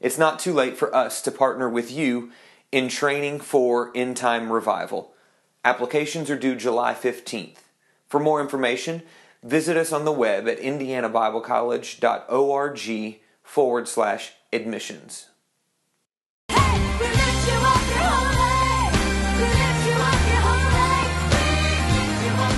It's 0.00 0.18
not 0.18 0.38
too 0.38 0.54
late 0.54 0.78
for 0.78 0.94
us 0.94 1.20
to 1.22 1.30
partner 1.30 1.68
with 1.68 1.92
you 1.92 2.32
in 2.72 2.88
training 2.88 3.40
for 3.40 3.92
end 3.94 4.16
time 4.16 4.50
revival. 4.50 5.12
Applications 5.62 6.30
are 6.30 6.38
due 6.38 6.56
July 6.56 6.94
15th. 6.94 7.58
For 8.08 8.18
more 8.18 8.40
information, 8.40 9.02
visit 9.42 9.76
us 9.76 9.92
on 9.92 10.06
the 10.06 10.12
web 10.12 10.48
at 10.48 10.58
indianabiblecollege.org 10.58 13.20
forward 13.42 13.88
slash 13.88 14.32
admissions. 14.52 15.26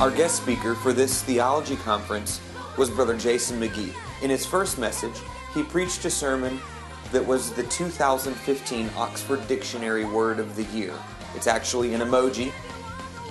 Our 0.01 0.11
guest 0.11 0.37
speaker 0.37 0.75
for 0.75 0.93
this 0.93 1.23
theology 1.23 1.77
conference 1.77 2.41
was 2.77 2.91
Brother 2.91 3.17
Jason 3.17 3.61
McGee. 3.61 3.95
In 4.23 4.31
his 4.31 4.45
first 4.47 4.79
message, 4.79 5.15
he 5.55 5.63
preached 5.63 6.05
a 6.05 6.11
sermon 6.11 6.61
that 7.13 7.27
was 7.27 7.53
the 7.53 7.63
2015 7.65 8.91
Oxford 8.97 9.47
Dictionary 9.47 10.07
Word 10.07 10.39
of 10.39 10.57
the 10.57 10.65
Year. 10.77 10.95
It's 11.35 11.47
actually 11.47 11.93
an 11.93 12.01
emoji 12.01 12.51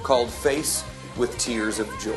called 0.04 0.30
Face 0.30 0.84
with 1.18 1.36
Tears 1.40 1.80
of 1.80 1.88
Joy. 2.00 2.14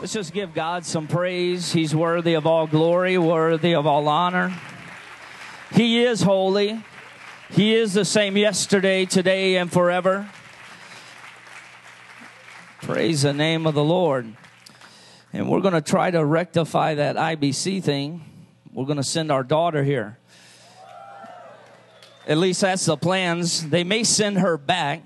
Let's 0.00 0.12
just 0.12 0.32
give 0.32 0.54
God 0.54 0.86
some 0.86 1.06
praise. 1.06 1.72
He's 1.72 1.94
worthy 1.94 2.34
of 2.34 2.46
all 2.46 2.66
glory, 2.66 3.18
worthy 3.18 3.74
of 3.74 3.86
all 3.86 4.08
honor. 4.08 4.58
He 5.72 6.02
is 6.02 6.22
holy. 6.22 6.82
He 7.50 7.74
is 7.74 7.92
the 7.92 8.04
same 8.06 8.38
yesterday, 8.38 9.04
today, 9.04 9.56
and 9.56 9.70
forever. 9.70 10.30
Praise 12.80 13.22
the 13.22 13.34
name 13.34 13.66
of 13.66 13.74
the 13.74 13.84
Lord. 13.84 14.34
And 15.34 15.48
we're 15.48 15.62
going 15.62 15.74
to 15.74 15.80
try 15.80 16.12
to 16.12 16.24
rectify 16.24 16.94
that 16.94 17.16
IBC 17.16 17.82
thing. 17.82 18.24
We're 18.72 18.84
going 18.84 18.98
to 18.98 19.02
send 19.02 19.32
our 19.32 19.42
daughter 19.42 19.82
here. 19.82 20.16
At 22.28 22.38
least 22.38 22.60
that's 22.60 22.86
the 22.86 22.96
plans. 22.96 23.68
They 23.68 23.82
may 23.82 24.04
send 24.04 24.38
her 24.38 24.56
back, 24.56 25.02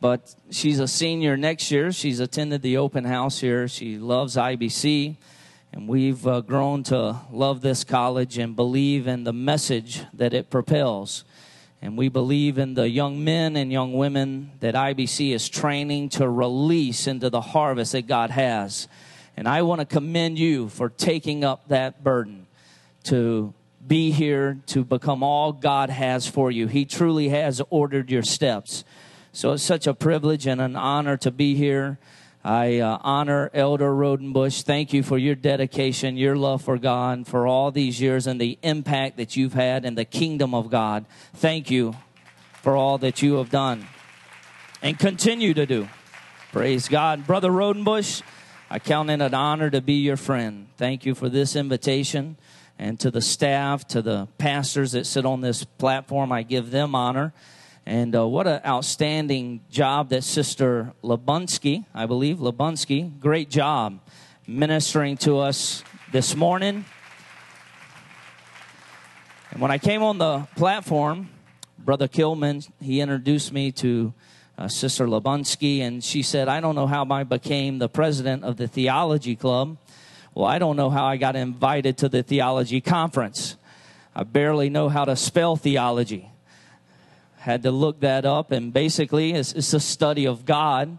but 0.00 0.34
she's 0.50 0.80
a 0.80 0.88
senior 0.88 1.36
next 1.36 1.70
year. 1.70 1.92
She's 1.92 2.20
attended 2.20 2.62
the 2.62 2.78
open 2.78 3.04
house 3.04 3.38
here. 3.38 3.68
She 3.68 3.98
loves 3.98 4.36
IBC, 4.36 5.16
and 5.74 5.86
we've 5.86 6.26
uh, 6.26 6.40
grown 6.40 6.82
to 6.84 7.20
love 7.30 7.60
this 7.60 7.84
college 7.84 8.38
and 8.38 8.56
believe 8.56 9.06
in 9.06 9.24
the 9.24 9.32
message 9.34 10.04
that 10.14 10.32
it 10.32 10.48
propels. 10.48 11.22
And 11.80 11.96
we 11.96 12.08
believe 12.08 12.58
in 12.58 12.74
the 12.74 12.88
young 12.88 13.22
men 13.22 13.56
and 13.56 13.70
young 13.70 13.92
women 13.92 14.50
that 14.60 14.74
IBC 14.74 15.32
is 15.32 15.48
training 15.48 16.08
to 16.10 16.28
release 16.28 17.06
into 17.06 17.30
the 17.30 17.40
harvest 17.40 17.92
that 17.92 18.06
God 18.06 18.30
has. 18.30 18.88
And 19.36 19.46
I 19.46 19.62
want 19.62 19.80
to 19.80 19.84
commend 19.84 20.38
you 20.38 20.68
for 20.68 20.88
taking 20.88 21.44
up 21.44 21.68
that 21.68 22.02
burden 22.02 22.48
to 23.04 23.54
be 23.86 24.10
here, 24.10 24.58
to 24.66 24.84
become 24.84 25.22
all 25.22 25.52
God 25.52 25.90
has 25.90 26.26
for 26.26 26.50
you. 26.50 26.66
He 26.66 26.84
truly 26.84 27.28
has 27.28 27.62
ordered 27.70 28.10
your 28.10 28.24
steps. 28.24 28.84
So 29.32 29.52
it's 29.52 29.62
such 29.62 29.86
a 29.86 29.94
privilege 29.94 30.46
and 30.46 30.60
an 30.60 30.74
honor 30.74 31.16
to 31.18 31.30
be 31.30 31.54
here. 31.54 31.98
I 32.48 32.78
uh, 32.78 32.96
honor 33.02 33.50
Elder 33.52 33.90
Rodenbush. 33.90 34.62
Thank 34.62 34.94
you 34.94 35.02
for 35.02 35.18
your 35.18 35.34
dedication, 35.34 36.16
your 36.16 36.34
love 36.34 36.62
for 36.62 36.78
God, 36.78 37.26
for 37.26 37.46
all 37.46 37.70
these 37.70 38.00
years 38.00 38.26
and 38.26 38.40
the 38.40 38.58
impact 38.62 39.18
that 39.18 39.36
you've 39.36 39.52
had 39.52 39.84
in 39.84 39.96
the 39.96 40.06
kingdom 40.06 40.54
of 40.54 40.70
God. 40.70 41.04
Thank 41.34 41.70
you 41.70 41.94
for 42.62 42.74
all 42.74 42.96
that 42.96 43.20
you 43.20 43.34
have 43.34 43.50
done 43.50 43.86
and 44.80 44.98
continue 44.98 45.52
to 45.52 45.66
do. 45.66 45.90
Praise 46.50 46.88
God. 46.88 47.26
Brother 47.26 47.50
Rodenbush, 47.50 48.22
I 48.70 48.78
count 48.78 49.10
it 49.10 49.20
an 49.20 49.34
honor 49.34 49.68
to 49.68 49.82
be 49.82 49.96
your 50.00 50.16
friend. 50.16 50.68
Thank 50.78 51.04
you 51.04 51.14
for 51.14 51.28
this 51.28 51.54
invitation. 51.54 52.38
And 52.78 52.98
to 53.00 53.10
the 53.10 53.20
staff, 53.20 53.86
to 53.88 54.00
the 54.00 54.26
pastors 54.38 54.92
that 54.92 55.04
sit 55.04 55.26
on 55.26 55.42
this 55.42 55.64
platform, 55.64 56.32
I 56.32 56.44
give 56.44 56.70
them 56.70 56.94
honor. 56.94 57.34
And 57.88 58.14
uh, 58.14 58.28
what 58.28 58.46
an 58.46 58.60
outstanding 58.66 59.62
job 59.70 60.10
that 60.10 60.22
Sister 60.22 60.92
Labunsky, 61.02 61.86
I 61.94 62.04
believe, 62.04 62.36
Labunsky, 62.36 63.18
great 63.18 63.48
job 63.48 63.98
ministering 64.46 65.16
to 65.16 65.38
us 65.38 65.82
this 66.12 66.36
morning. 66.36 66.84
And 69.50 69.62
when 69.62 69.70
I 69.70 69.78
came 69.78 70.02
on 70.02 70.18
the 70.18 70.40
platform, 70.54 71.30
Brother 71.78 72.08
Kilman, 72.08 72.70
he 72.78 73.00
introduced 73.00 73.54
me 73.54 73.72
to 73.72 74.12
uh, 74.58 74.68
Sister 74.68 75.06
Labunsky, 75.06 75.80
and 75.80 76.04
she 76.04 76.20
said, 76.20 76.46
I 76.46 76.60
don't 76.60 76.74
know 76.74 76.86
how 76.86 77.06
I 77.10 77.24
became 77.24 77.78
the 77.78 77.88
president 77.88 78.44
of 78.44 78.58
the 78.58 78.68
theology 78.68 79.34
club. 79.34 79.78
Well, 80.34 80.44
I 80.44 80.58
don't 80.58 80.76
know 80.76 80.90
how 80.90 81.06
I 81.06 81.16
got 81.16 81.36
invited 81.36 81.96
to 81.98 82.10
the 82.10 82.22
theology 82.22 82.82
conference. 82.82 83.56
I 84.14 84.24
barely 84.24 84.68
know 84.68 84.90
how 84.90 85.06
to 85.06 85.16
spell 85.16 85.56
theology 85.56 86.30
had 87.48 87.62
to 87.62 87.70
look 87.70 88.00
that 88.00 88.26
up, 88.26 88.52
and 88.52 88.74
basically, 88.74 89.32
it's, 89.32 89.54
it's 89.54 89.72
a 89.72 89.80
study 89.80 90.26
of 90.26 90.44
God. 90.44 90.98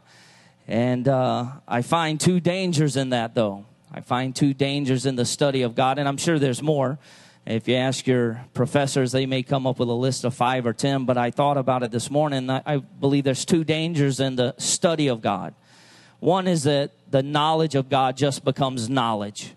And 0.68 1.08
uh, 1.08 1.46
I 1.68 1.84
find 1.84 2.20
two 2.20 2.40
dangers 2.40 2.98
in 2.98 3.12
that, 3.12 3.36
though. 3.36 3.68
I 3.92 4.02
find 4.02 4.36
two 4.36 4.56
dangers 4.56 5.06
in 5.06 5.16
the 5.16 5.26
study 5.26 5.62
of 5.62 5.76
God, 5.76 6.00
and 6.00 6.08
I'm 6.08 6.18
sure 6.18 6.40
there's 6.40 6.64
more. 6.64 6.98
If 7.46 7.68
you 7.68 7.76
ask 7.76 8.08
your 8.08 8.44
professors, 8.56 9.12
they 9.12 9.28
may 9.28 9.44
come 9.44 9.68
up 9.68 9.78
with 9.78 9.90
a 9.90 9.94
list 9.94 10.26
of 10.26 10.34
five 10.34 10.66
or 10.66 10.74
ten, 10.74 11.06
but 11.06 11.20
I 11.20 11.30
thought 11.30 11.58
about 11.58 11.84
it 11.84 11.92
this 11.92 12.10
morning. 12.10 12.50
I, 12.50 12.64
I 12.66 12.78
believe 12.78 13.26
there's 13.26 13.46
two 13.46 13.64
dangers 13.64 14.20
in 14.20 14.36
the 14.36 14.56
study 14.58 15.08
of 15.08 15.22
God. 15.22 15.54
One 16.20 16.48
is 16.48 16.64
that 16.64 16.94
the 17.12 17.22
knowledge 17.22 17.76
of 17.76 17.90
God 17.90 18.18
just 18.18 18.44
becomes 18.44 18.90
knowledge. 18.90 19.54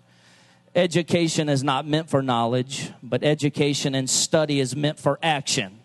Education 0.75 1.49
is 1.49 1.63
not 1.63 1.87
meant 1.87 2.07
for 2.07 2.21
knowledge, 2.21 2.91
but 3.01 3.23
education 3.23 3.95
and 3.95 4.07
study 4.07 4.59
is 4.59 4.75
meant 4.75 4.99
for 4.99 5.17
action. 5.23 5.79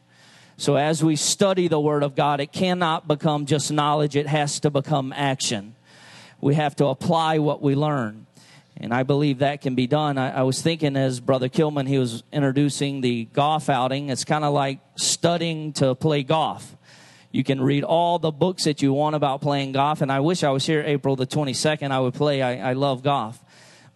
So 0.59 0.75
as 0.75 1.05
we 1.05 1.15
study 1.15 1.69
the 1.69 1.79
Word 1.79 2.03
of 2.03 2.17
God, 2.17 2.41
it 2.41 2.51
cannot 2.51 3.07
become 3.07 3.47
just 3.47 3.71
knowledge, 3.71 4.17
it 4.17 4.27
has 4.27 4.59
to 4.61 4.71
become 4.71 5.13
action. 5.13 5.77
We 6.41 6.57
have 6.57 6.75
to 6.77 6.87
apply 6.87 7.39
what 7.39 7.63
we 7.63 7.77
learn. 7.77 8.27
And 8.77 8.93
I 8.93 9.05
believe 9.05 9.39
that 9.39 9.61
can 9.61 9.77
be 9.77 9.87
done. 9.87 10.19
I, 10.19 10.41
I 10.41 10.43
was 10.43 10.61
thinking 10.61 10.97
as 10.97 11.21
Brother 11.21 11.49
Kilman, 11.49 11.87
he 11.87 11.97
was 11.97 12.25
introducing 12.33 13.03
the 13.03 13.27
golf 13.27 13.71
outing, 13.71 14.09
it's 14.09 14.25
kind 14.25 14.45
of 14.45 14.53
like 14.53 14.81
studying 14.97 15.73
to 15.75 15.95
play 15.95 16.25
golf. 16.25 16.77
You 17.31 17.45
can 17.45 17.61
read 17.61 17.85
all 17.85 18.19
the 18.19 18.33
books 18.33 18.65
that 18.65 18.83
you 18.83 18.93
want 18.93 19.15
about 19.15 19.41
playing 19.41 19.73
golf. 19.73 20.01
And 20.01 20.11
I 20.11 20.19
wish 20.19 20.43
I 20.43 20.51
was 20.51 20.67
here 20.67 20.83
April 20.85 21.15
the 21.15 21.27
22nd. 21.27 21.93
I 21.93 22.01
would 22.01 22.15
play. 22.15 22.43
I, 22.43 22.71
I 22.71 22.73
love 22.73 23.05
golf 23.05 23.39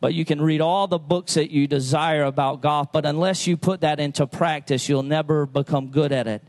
but 0.02 0.14
you 0.14 0.24
can 0.24 0.42
read 0.42 0.60
all 0.60 0.88
the 0.88 0.98
books 0.98 1.34
that 1.34 1.52
you 1.52 1.68
desire 1.68 2.24
about 2.24 2.60
golf, 2.60 2.90
but 2.90 3.06
unless 3.06 3.46
you 3.46 3.56
put 3.56 3.82
that 3.82 4.00
into 4.00 4.26
practice, 4.26 4.88
you'll 4.88 5.04
never 5.04 5.46
become 5.46 5.92
good 5.92 6.10
at 6.10 6.26
it. 6.26 6.42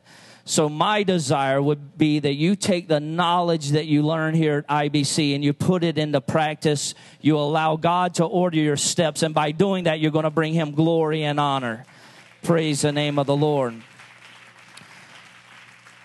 So 0.44 0.68
my 0.70 1.04
desire 1.04 1.62
would 1.62 1.96
be 1.96 2.18
that 2.18 2.34
you 2.34 2.56
take 2.56 2.88
the 2.88 3.00
knowledge 3.00 3.70
that 3.70 3.86
you 3.86 4.02
learn 4.02 4.34
here 4.34 4.66
at 4.68 4.92
IBC 4.92 5.36
and 5.36 5.44
you 5.44 5.54
put 5.54 5.84
it 5.84 6.00
into 6.00 6.20
practice. 6.20 6.96
You 7.22 7.38
allow 7.38 7.76
God 7.76 8.16
to 8.16 8.26
order 8.26 8.58
your 8.58 8.76
steps. 8.76 9.22
And 9.22 9.36
by 9.36 9.52
doing 9.52 9.84
that, 9.84 10.00
you're 10.00 10.10
going 10.10 10.24
to 10.24 10.32
bring 10.32 10.54
him 10.54 10.72
glory 10.72 11.24
and 11.24 11.40
honor. 11.40 11.86
Praise 12.42 12.82
the 12.82 12.92
name 12.92 13.20
of 13.20 13.28
the 13.28 13.38
Lord. 13.38 13.76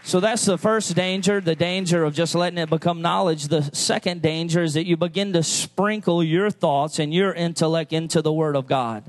So 0.09 0.21
that's 0.21 0.47
the 0.47 0.57
first 0.57 0.95
danger, 0.95 1.39
the 1.39 1.55
danger 1.55 2.03
of 2.03 2.15
just 2.15 2.35
letting 2.35 2.57
it 2.57 2.71
become 2.71 3.03
knowledge. 3.03 3.49
The 3.49 3.65
second 3.75 4.23
danger 4.23 4.63
is 4.63 4.73
that 4.73 4.87
you 4.87 4.97
begin 4.97 5.35
to 5.35 5.43
sprinkle 5.43 6.25
your 6.25 6.49
thoughts 6.49 6.99
and 6.99 7.13
your 7.13 7.35
intellect 7.35 7.93
into 7.93 8.23
the 8.23 8.33
Word 8.33 8.57
of 8.57 8.67
God. 8.67 9.05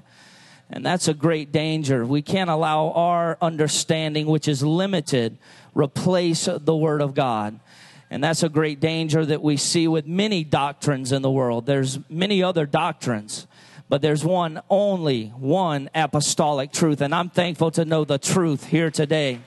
And 0.69 0.85
that's 0.85 1.07
a 1.07 1.13
great 1.13 1.53
danger. 1.53 2.05
We 2.05 2.21
can't 2.21 2.49
allow 2.49 2.89
our 2.91 3.37
understanding, 3.41 4.27
which 4.27 4.49
is 4.49 4.61
limited, 4.61 5.37
replace 5.73 6.49
the 6.51 6.75
Word 6.75 7.01
of 7.01 7.13
God. 7.13 7.61
And 8.09 8.21
that's 8.21 8.43
a 8.43 8.49
great 8.49 8.81
danger 8.81 9.25
that 9.25 9.41
we 9.41 9.55
see 9.55 9.87
with 9.87 10.05
many 10.05 10.43
doctrines 10.43 11.13
in 11.13 11.21
the 11.21 11.31
world. 11.31 11.65
There's 11.65 11.97
many 12.09 12.43
other 12.43 12.65
doctrines, 12.65 13.47
but 13.87 14.01
there's 14.01 14.25
one, 14.25 14.61
only 14.69 15.27
one 15.27 15.89
apostolic 15.95 16.73
truth. 16.73 16.99
And 16.99 17.15
I'm 17.15 17.29
thankful 17.29 17.71
to 17.71 17.85
know 17.85 18.03
the 18.03 18.17
truth 18.17 18.65
here 18.65 18.91
today. 18.91 19.39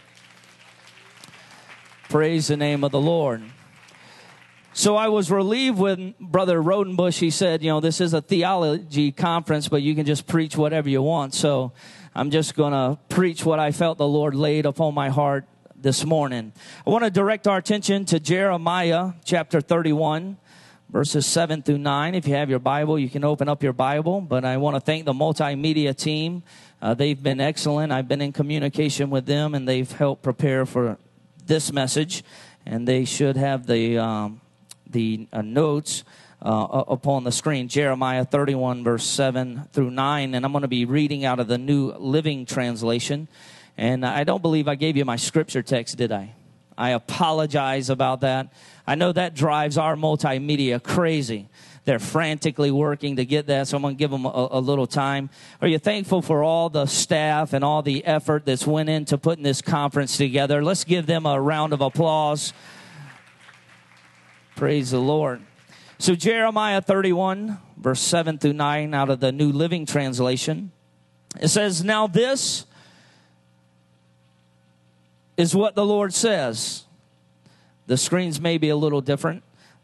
Praise 2.13 2.49
the 2.49 2.59
name 2.59 2.85
of 2.85 2.93
the 2.93 3.01
Lord. 3.01 3.43
So 4.75 4.97
I 4.97 5.09
was 5.09 5.31
relieved 5.31 5.79
when 5.79 6.15
Brother 6.21 6.63
Rodenbush, 6.63 7.19
he 7.19 7.31
said, 7.31 7.63
you 7.63 7.71
know, 7.71 7.81
this 7.81 8.03
is 8.03 8.13
a 8.13 8.21
theology 8.21 9.13
conference, 9.13 9.67
but 9.67 9.81
you 9.81 9.95
can 9.95 10.05
just 10.05 10.27
preach 10.27 10.55
whatever 10.55 10.91
you 10.91 11.01
want. 11.01 11.33
So 11.33 11.73
I'm 12.15 12.31
just 12.31 12.55
going 12.55 12.75
to 12.75 12.99
preach 13.09 13.47
what 13.47 13.59
I 13.59 13.73
felt 13.73 13.97
the 13.97 14.07
Lord 14.07 14.35
laid 14.35 14.67
upon 14.67 14.93
my 14.93 15.09
heart 15.09 15.47
this 15.75 16.05
morning. 16.05 16.53
I 16.87 16.91
want 16.91 17.03
to 17.05 17.11
direct 17.11 17.49
our 17.49 17.57
attention 17.57 18.05
to 18.05 18.21
Jeremiah 18.21 19.13
chapter 19.25 19.63
31, 19.63 20.37
verses 20.91 21.25
7 21.25 21.63
through 21.63 21.79
9. 21.79 22.15
If 22.15 22.29
you 22.29 22.35
have 22.35 22.51
your 22.51 22.59
Bible, 22.59 22.99
you 22.99 23.09
can 23.09 23.25
open 23.25 23.49
up 23.49 23.63
your 23.63 23.73
Bible. 23.73 24.21
But 24.21 24.45
I 24.45 24.59
want 24.59 24.77
to 24.77 24.81
thank 24.81 25.07
the 25.07 25.15
multimedia 25.15 25.97
team. 25.97 26.43
Uh, 26.83 26.93
they've 26.93 27.23
been 27.23 27.41
excellent. 27.41 27.91
I've 27.91 28.07
been 28.07 28.21
in 28.21 28.33
communication 28.33 29.09
with 29.09 29.25
them, 29.25 29.55
and 29.55 29.67
they've 29.67 29.91
helped 29.91 30.23
prepare 30.23 30.67
for 30.67 30.99
this 31.53 31.71
message. 31.71 32.25
And 32.65 32.89
they 32.89 33.05
should 33.05 33.37
have 33.37 33.67
the 33.67 33.99
um, 33.99 34.41
the 34.89 35.29
uh, 35.35 35.43
notes 35.43 36.03
uh, 36.41 36.85
upon 36.89 37.25
the 37.25 37.33
screen 37.33 37.69
Jeremiah 37.69 38.25
31, 38.25 38.83
verse 38.85 39.05
7 39.05 39.69
through 39.73 39.91
9. 39.91 40.35
And 40.35 40.47
I'm 40.47 40.53
going 40.53 40.63
to 40.63 40.69
be 40.69 40.87
reading 40.87 41.27
out 41.27 41.41
of 41.41 41.49
the 41.49 41.59
New 41.59 41.93
Living 41.93 42.47
Translation. 42.47 43.29
And 43.77 44.07
I 44.07 44.25
don't 44.25 44.41
believe 44.41 44.67
I 44.67 44.77
gave 44.77 44.97
you 44.97 45.05
my 45.05 45.17
scripture 45.17 45.63
text, 45.63 45.99
did 45.99 46.11
I? 46.11 46.33
I 46.79 46.91
apologize 46.91 47.91
about 47.91 48.23
that. 48.23 48.51
I 48.87 48.95
know 48.95 49.13
that 49.13 49.35
drives 49.35 49.77
our 49.77 49.95
multimedia 49.95 50.83
crazy. 50.83 51.49
They're 51.85 51.99
frantically 51.99 52.71
working 52.71 53.17
to 53.17 53.25
get 53.25 53.47
that, 53.49 53.67
so 53.67 53.77
I'm 53.77 53.83
going 53.83 53.97
to 53.97 53.99
give 53.99 54.13
them 54.13 54.25
a, 54.25 54.49
a, 54.53 54.61
little 54.61 54.87
time. 54.87 55.31
Are 55.61 55.67
you 55.67 55.79
thankful 55.79 56.23
for 56.23 56.45
all 56.45 56.71
the 56.71 56.87
staff 56.87 57.53
and 57.53 57.65
all 57.65 57.83
the 57.83 58.05
effort 58.05 58.45
that's 58.47 58.65
went 58.65 58.89
into 58.89 59.19
putting 59.19 59.43
this 59.43 59.61
conference 59.61 60.17
together? 60.17 60.63
Let's 60.63 60.85
give 60.85 61.07
them 61.07 61.27
a 61.27 61.41
round 61.41 61.73
of 61.73 61.81
applause. 61.81 62.53
Praise 64.55 64.93
the 64.93 65.01
Lord. 65.01 65.43
So, 65.99 66.15
Jeremiah 66.15 66.81
31, 66.81 67.59
verse 67.77 68.01
7 68.01 68.39
through 68.39 68.53
9, 68.53 68.95
out 68.95 69.11
of 69.11 69.19
the 69.19 69.33
New 69.33 69.51
Living 69.51 69.85
Translation, 69.85 70.71
it 71.41 71.49
says, 71.49 71.83
Now 71.83 72.07
this 72.07 72.65
is 75.37 75.55
what 75.55 75.75
the 75.75 75.85
Lord 75.85 76.15
says. 76.15 76.85
The 77.89 77.97
screens 77.97 78.41
may 78.41 78.59
be 78.59 78.69
a 78.69 78.77
little 78.77 79.01
different 79.01 79.43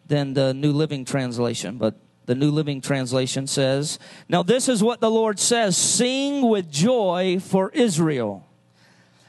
than 0.08 0.34
the 0.34 0.52
New 0.52 0.72
Living 0.72 1.05
Translation, 1.05 1.78
but 1.78 1.94
the 2.26 2.34
New 2.34 2.50
Living 2.50 2.81
Translation 2.81 3.46
says, 3.46 3.99
Now 4.28 4.43
this 4.43 4.69
is 4.69 4.82
what 4.82 5.00
the 5.00 5.10
Lord 5.10 5.38
says 5.38 5.76
Sing 5.76 6.46
with 6.46 6.70
joy 6.70 7.38
for 7.40 7.70
Israel. 7.70 8.46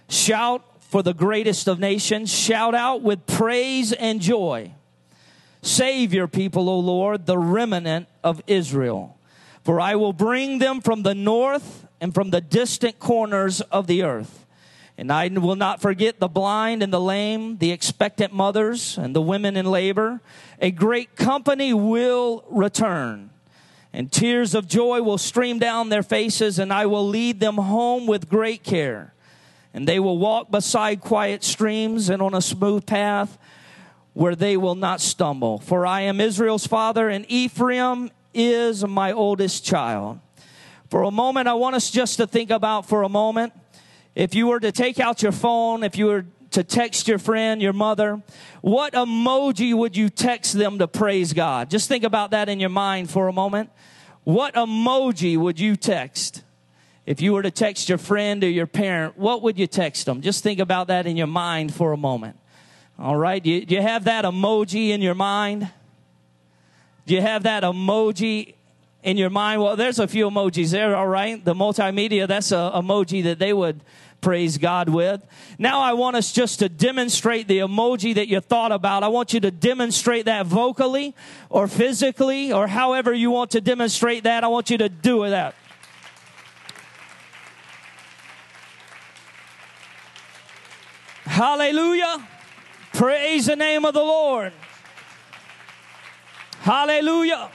Shout 0.10 0.64
for 0.82 1.04
the 1.04 1.14
greatest 1.14 1.68
of 1.68 1.80
nations. 1.80 2.34
Shout 2.34 2.74
out 2.74 3.02
with 3.02 3.26
praise 3.28 3.94
and 3.94 4.20
joy. 4.20 4.74
Save 5.62 6.14
your 6.14 6.28
people, 6.28 6.68
O 6.70 6.80
Lord, 6.80 7.26
the 7.26 7.38
remnant 7.38 8.08
of 8.24 8.42
Israel. 8.48 9.18
For 9.64 9.80
I 9.80 9.96
will 9.96 10.14
bring 10.14 10.60
them 10.60 10.82
from 10.82 11.04
the 11.04 11.14
north 11.14 11.86
and 12.02 12.14
from 12.14 12.32
the 12.32 12.42
distant 12.42 13.00
corners 13.00 13.62
of 13.62 13.88
the 13.88 14.04
earth. 14.04 14.39
And 15.00 15.14
I 15.14 15.30
will 15.30 15.56
not 15.56 15.82
forget 15.82 16.20
the 16.20 16.28
blind 16.28 16.84
and 16.84 16.92
the 16.92 17.00
lame, 17.00 17.60
the 17.60 17.72
expectant 17.72 18.34
mothers 18.34 18.98
and 18.98 19.16
the 19.16 19.22
women 19.22 19.56
in 19.56 19.66
labor. 19.66 20.20
A 20.60 20.72
great 20.72 21.16
company 21.16 21.74
will 21.74 22.44
return, 22.50 23.30
and 23.94 24.12
tears 24.12 24.54
of 24.54 24.68
joy 24.68 25.02
will 25.02 25.18
stream 25.18 25.58
down 25.58 25.88
their 25.88 26.04
faces, 26.04 26.60
and 26.60 26.74
I 26.74 26.86
will 26.86 27.08
lead 27.08 27.40
them 27.40 27.56
home 27.56 28.08
with 28.08 28.28
great 28.28 28.62
care. 28.62 29.14
And 29.74 29.88
they 29.88 30.02
will 30.02 30.18
walk 30.18 30.52
beside 30.52 31.00
quiet 31.00 31.46
streams 31.46 32.10
and 32.10 32.22
on 32.22 32.34
a 32.34 32.42
smooth 32.42 32.86
path 32.86 33.38
where 34.12 34.36
they 34.36 34.58
will 34.58 34.76
not 34.76 35.00
stumble. 35.00 35.60
For 35.60 35.86
I 35.86 36.02
am 36.02 36.20
Israel's 36.20 36.68
father, 36.68 37.08
and 37.08 37.26
Ephraim 37.30 38.12
is 38.34 38.86
my 38.86 39.14
oldest 39.14 39.64
child. 39.64 40.20
For 40.90 41.04
a 41.04 41.12
moment, 41.12 41.48
I 41.48 41.54
want 41.54 41.78
us 41.78 41.90
just 41.90 42.18
to 42.18 42.28
think 42.28 42.50
about 42.50 42.86
for 42.86 43.04
a 43.04 43.10
moment 43.10 43.54
if 44.16 44.36
you 44.36 44.48
were 44.48 44.60
to 44.60 44.72
take 44.72 45.00
out 45.00 45.22
your 45.22 45.32
phone, 45.32 45.84
if 45.84 45.98
you 45.98 46.08
were 46.08 46.26
to 46.52 46.64
text 46.64 47.08
your 47.08 47.20
friend, 47.20 47.62
your 47.62 47.74
mother, 47.74 48.22
what 48.62 48.94
emoji 48.94 49.74
would 49.74 49.96
you 49.96 50.10
text 50.10 50.54
them 50.54 50.80
to 50.80 50.88
praise 50.88 51.34
God? 51.34 51.70
Just 51.70 51.88
think 51.88 52.04
about 52.04 52.32
that 52.32 52.50
in 52.50 52.60
your 52.60 52.70
mind 52.70 53.10
for 53.10 53.28
a 53.28 53.34
moment. 53.34 53.70
What 54.24 54.56
emoji 54.56 55.38
would 55.38 55.60
you 55.60 55.76
text? 55.76 56.44
If 57.06 57.22
you 57.22 57.34
were 57.34 57.42
to 57.42 57.52
text 57.52 57.90
your 57.90 57.98
friend 57.98 58.44
or 58.44 58.50
your 58.50 58.68
parent, 58.68 59.18
what 59.18 59.42
would 59.42 59.58
you 59.58 59.68
text 59.68 60.06
them? 60.06 60.22
Just 60.22 60.44
think 60.44 60.60
about 60.60 60.88
that 60.88 61.08
in 61.08 61.18
your 61.18 61.28
mind 61.28 61.74
for 61.74 61.92
a 61.92 61.98
moment. 61.98 62.38
All 63.00 63.16
right. 63.16 63.42
Do 63.42 63.50
you, 63.50 63.66
do 63.66 63.76
you 63.76 63.82
have 63.82 64.04
that 64.04 64.26
emoji 64.26 64.90
in 64.90 65.02
your 65.02 65.16
mind? 65.16 65.70
Do 67.06 67.16
you 67.16 67.22
have 67.22 67.44
that 67.44 67.64
emoji 67.64 68.56
in 69.04 69.18
your 69.18 69.30
mind? 69.30 69.62
Well, 69.62 69.76
there's 69.76 70.00
a 70.00 70.08
few 70.08 70.30
emojis 70.30 70.72
there, 70.72 70.96
all 70.96 71.08
right? 71.08 71.44
The 71.44 71.54
multimedia, 71.54 72.28
that's 72.28 72.52
a 72.52 72.72
emoji 72.76 73.24
that 73.24 73.40
they 73.40 73.54
would 73.54 73.82
praise 74.22 74.58
God 74.58 74.90
with. 74.90 75.26
Now 75.58 75.82
I 75.82 75.94
want 75.94 76.16
us 76.16 76.32
just 76.32 76.60
to 76.60 76.70
demonstrate 76.70 77.48
the 77.48 77.60
emoji 77.60 78.16
that 78.16 78.28
you 78.28 78.42
thought 78.42 78.72
about. 78.72 79.04
I 79.04 79.08
want 79.08 79.34
you 79.34 79.40
to 79.40 79.52
demonstrate 79.52 80.26
that 80.26 80.46
vocally 80.46 81.16
or 81.50 81.68
physically 81.68 82.52
or 82.52 82.68
however 82.68 83.14
you 83.14 83.32
want 83.32 83.52
to 83.52 83.62
demonstrate 83.62 84.24
that. 84.24 84.44
I 84.44 84.48
want 84.48 84.70
you 84.70 84.78
to 84.80 84.90
do 84.90 85.30
that. 85.30 85.56
Hallelujah. 91.26 92.28
Praise 92.92 93.46
the 93.46 93.56
name 93.56 93.86
of 93.86 93.94
the 93.94 94.04
Lord. 94.04 94.52
Hallelujah. 96.60 97.50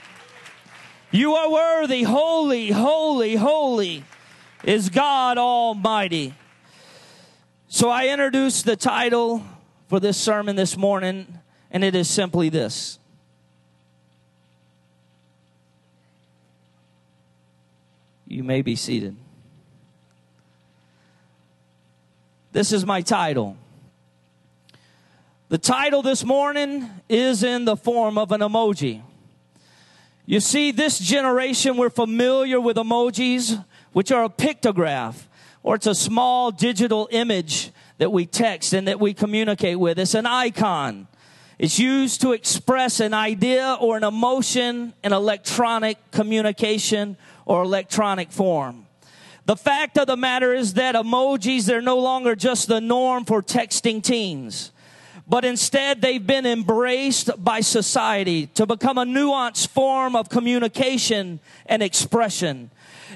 You 1.15 1.35
are 1.35 1.49
worthy. 1.49 2.03
Holy, 2.03 2.71
holy, 2.71 3.35
holy 3.35 4.03
is 4.65 4.89
God 4.89 5.37
Almighty. 5.37 6.33
So 7.69 7.89
I 7.89 8.09
introduced 8.09 8.65
the 8.65 8.75
title 8.75 9.41
for 9.87 10.01
this 10.01 10.17
sermon 10.17 10.57
this 10.57 10.75
morning, 10.75 11.39
and 11.71 11.85
it 11.85 11.95
is 11.95 12.09
simply 12.09 12.49
this. 12.49 12.99
You 18.27 18.43
may 18.43 18.61
be 18.61 18.75
seated. 18.75 19.15
This 22.51 22.73
is 22.73 22.85
my 22.85 22.99
title. 22.99 23.55
The 25.47 25.59
title 25.59 26.01
this 26.01 26.25
morning 26.25 26.89
is 27.07 27.41
in 27.41 27.63
the 27.63 27.77
form 27.77 28.17
of 28.17 28.33
an 28.33 28.41
emoji. 28.41 29.01
You 30.25 30.39
see, 30.39 30.71
this 30.71 30.97
generation, 30.99 31.77
we're 31.77 31.89
familiar 31.89 32.59
with 32.59 32.77
emojis, 32.77 33.63
which 33.93 34.11
are 34.11 34.23
a 34.23 34.29
pictograph 34.29 35.25
or 35.65 35.73
it's 35.73 35.87
a 35.87 35.95
small 35.95 36.51
digital 36.51 37.09
image 37.11 37.71
that 37.97 38.11
we 38.11 38.27
text 38.27 38.71
and 38.71 38.87
that 38.87 38.99
we 38.99 39.15
communicate 39.15 39.79
with. 39.79 39.97
It's 39.97 40.13
an 40.13 40.27
icon. 40.27 41.07
It's 41.57 41.79
used 41.79 42.21
to 42.21 42.33
express 42.33 42.99
an 42.99 43.15
idea 43.15 43.75
or 43.81 43.97
an 43.97 44.03
emotion 44.03 44.93
in 45.03 45.11
electronic 45.11 45.97
communication 46.11 47.17
or 47.47 47.63
electronic 47.63 48.31
form. 48.31 48.85
The 49.47 49.55
fact 49.55 49.97
of 49.97 50.05
the 50.05 50.17
matter 50.17 50.53
is 50.53 50.75
that 50.75 50.93
emojis, 50.93 51.65
they're 51.65 51.81
no 51.81 51.97
longer 51.97 52.35
just 52.35 52.67
the 52.67 52.79
norm 52.79 53.25
for 53.25 53.41
texting 53.41 54.03
teens, 54.03 54.71
but 55.27 55.43
instead 55.43 56.01
they've 56.01 56.25
been 56.25 56.45
embraced 56.45 57.31
by 57.43 57.61
society 57.61 58.47
to 58.47 58.65
become 58.65 58.97
a 58.97 59.05
nuanced 59.05 59.67
form 59.69 60.15
of 60.15 60.29
communication 60.29 61.39
and 61.65 61.81
expression 61.81 62.69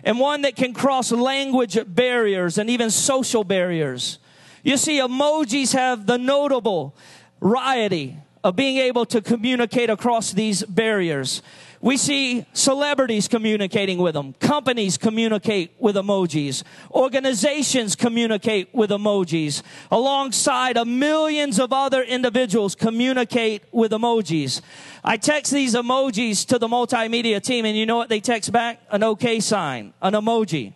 and 0.04 0.20
one 0.20 0.42
that 0.42 0.56
can 0.56 0.74
cross 0.74 1.12
language 1.12 1.78
barriers 1.88 2.58
and 2.58 2.70
even 2.70 2.90
social 2.90 3.44
barriers. 3.44 4.20
You 4.64 4.78
see, 4.78 5.00
emojis 5.00 5.74
have 5.74 6.06
the 6.06 6.18
notable 6.18 6.96
variety 7.42 8.18
of 8.44 8.56
being 8.56 8.78
able 8.78 9.06
to 9.08 9.22
communicate 9.22 9.90
across 9.90 10.32
these 10.32 10.64
barriers. 10.64 11.42
We 11.82 11.96
see 11.96 12.46
celebrities 12.52 13.30
communicating 13.30 14.00
with 14.00 14.14
them. 14.14 14.34
Companies 14.34 14.98
communicate 14.98 15.74
with 15.80 15.96
emojis. 15.96 16.64
Organizations 16.92 17.96
communicate 17.96 18.74
with 18.74 18.90
emojis. 18.90 19.62
Alongside 19.90 20.76
of 20.76 20.88
millions 20.88 21.58
of 21.58 21.72
other 21.72 22.04
individuals 22.04 22.76
communicate 22.76 23.64
with 23.72 23.94
emojis. 23.94 24.62
I 25.06 25.16
text 25.16 25.54
these 25.54 25.74
emojis 25.74 26.46
to 26.48 26.60
the 26.60 26.68
multimedia 26.68 27.42
team 27.42 27.64
and 27.64 27.78
you 27.78 27.86
know 27.86 27.98
what 27.98 28.10
they 28.10 28.20
text 28.20 28.52
back? 28.52 28.82
An 28.92 29.02
okay 29.04 29.40
sign, 29.40 29.94
an 30.02 30.14
emoji. 30.14 30.74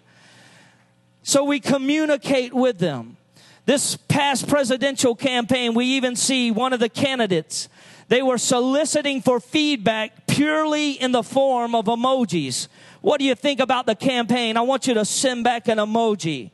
So 1.22 1.44
we 1.44 1.60
communicate 1.60 2.54
with 2.54 2.80
them. 2.80 3.18
This 3.66 3.96
past 3.96 4.48
presidential 4.48 5.16
campaign, 5.16 5.74
we 5.74 5.86
even 5.86 6.16
see 6.16 6.52
one 6.52 6.74
of 6.74 6.80
the 6.80 6.90
candidates 6.90 7.68
they 8.08 8.22
were 8.22 8.38
soliciting 8.38 9.22
for 9.22 9.40
feedback 9.40 10.23
purely 10.34 10.94
in 10.94 11.12
the 11.12 11.22
form 11.22 11.76
of 11.76 11.86
emojis. 11.86 12.68
What 13.02 13.20
do 13.20 13.26
you 13.26 13.36
think 13.36 13.60
about 13.60 13.86
the 13.86 13.96
campaign? 13.96 14.58
I 14.58 14.62
want 14.62 14.88
you 14.88 14.96
to 14.96 15.06
send 15.06 15.44
back 15.44 15.68
an 15.68 15.78
emoji. 15.78 16.50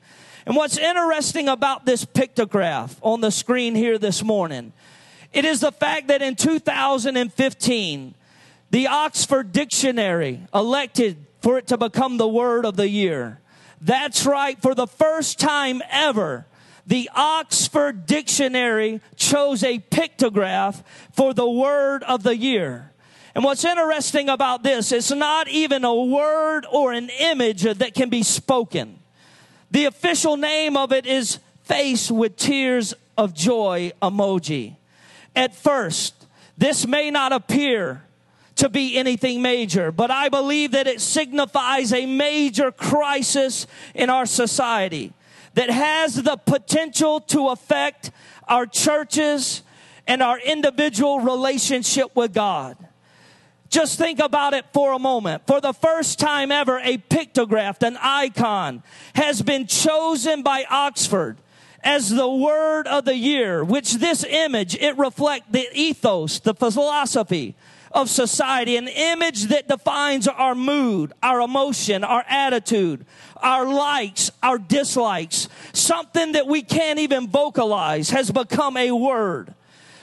And 0.46 0.56
what's 0.56 0.78
interesting 0.78 1.48
about 1.48 1.86
this 1.86 2.04
pictograph 2.04 2.98
on 3.02 3.22
the 3.22 3.32
screen 3.32 3.76
here 3.76 3.98
this 3.98 4.22
morning, 4.22 4.74
it 5.32 5.46
is 5.46 5.62
the 5.62 5.72
fact 5.72 6.08
that 6.10 6.22
in 6.22 6.36
2015, 6.36 8.16
the 8.72 8.88
Oxford 8.88 9.54
Dictionary 9.54 10.42
elected 10.54 11.26
for 11.40 11.58
it 11.58 11.68
to 11.68 11.78
become 11.78 12.18
the 12.18 12.28
word 12.28 12.66
of 12.66 12.76
the 12.76 12.90
year. 12.90 13.40
That's 13.80 14.26
right, 14.26 14.62
for 14.62 14.76
the 14.76 14.88
first 14.88 15.40
time 15.40 15.82
ever, 15.90 16.46
the 16.86 17.10
Oxford 17.16 18.06
Dictionary 18.06 19.00
chose 19.16 19.64
a 19.64 19.80
pictograph 19.80 20.84
for 21.14 21.34
the 21.34 21.50
word 21.50 22.04
of 22.04 22.24
the 22.24 22.36
year. 22.36 22.92
And 23.36 23.44
what's 23.44 23.64
interesting 23.64 24.30
about 24.30 24.64
this, 24.64 24.92
it's 24.92 25.12
not 25.12 25.48
even 25.48 25.86
a 25.86 25.94
word 25.94 26.66
or 26.72 26.94
an 26.94 27.10
image 27.20 27.64
that 27.64 27.94
can 27.94 28.10
be 28.10 28.24
spoken. 28.24 29.00
The 29.72 29.86
official 29.86 30.36
name 30.36 30.76
of 30.76 30.92
it 30.92 31.06
is 31.06 31.40
face 31.64 32.10
with 32.10 32.36
tears 32.36 32.94
of 33.18 33.34
joy 33.34 33.92
emoji. 34.02 34.76
At 35.36 35.56
first, 35.56 36.26
this 36.58 36.88
may 36.88 37.12
not 37.12 37.32
appear 37.32 38.04
to 38.56 38.68
be 38.68 38.98
anything 38.98 39.42
major, 39.42 39.92
but 39.92 40.12
I 40.12 40.28
believe 40.28 40.72
that 40.72 40.88
it 40.88 41.00
signifies 41.00 41.94
a 41.94 42.06
major 42.06 42.72
crisis 42.72 43.68
in 43.94 44.10
our 44.10 44.26
society 44.26 45.14
that 45.54 45.70
has 45.70 46.16
the 46.16 46.36
potential 46.36 47.22
to 47.22 47.50
affect 47.50 48.12
our 48.48 48.66
churches 48.66 49.64
and 50.08 50.22
our 50.22 50.40
individual 50.40 51.20
relationship 51.20 52.16
with 52.16 52.34
God. 52.34 52.76
Just 53.70 54.00
think 54.00 54.20
about 54.20 54.54
it 54.54 54.66
for 54.74 54.94
a 54.94 55.00
moment. 55.00 55.44
For 55.46 55.62
the 55.62 55.74
first 55.74 56.20
time 56.20 56.52
ever, 56.52 56.80
a 56.80 56.98
pictograph, 56.98 57.84
an 57.86 57.98
icon, 58.02 58.84
has 59.14 59.42
been 59.42 59.68
chosen 59.68 60.42
by 60.42 60.66
Oxford 60.70 61.38
as 61.84 62.10
the 62.10 62.30
word 62.30 62.88
of 62.88 63.06
the 63.06 63.16
year, 63.16 63.64
which 63.64 63.94
this 63.96 64.24
image, 64.24 64.76
it 64.76 64.98
reflects 64.98 65.48
the 65.52 65.68
ethos, 65.74 66.40
the 66.40 66.54
philosophy 66.54 67.56
of 67.92 68.10
society, 68.10 68.76
an 68.76 68.88
image 68.88 69.46
that 69.46 69.68
defines 69.68 70.28
our 70.28 70.56
mood, 70.56 71.14
our 71.24 71.42
emotion, 71.42 72.04
our 72.04 72.24
attitude, 72.28 73.06
our 73.38 73.66
likes, 73.66 74.32
our 74.44 74.58
dislikes, 74.58 75.48
something 75.74 76.34
that 76.34 76.48
we 76.48 76.62
can't 76.62 77.00
even 77.00 77.28
vocalize 77.28 78.10
has 78.10 78.32
become 78.32 78.78
a 78.78 78.92
word. 78.92 79.54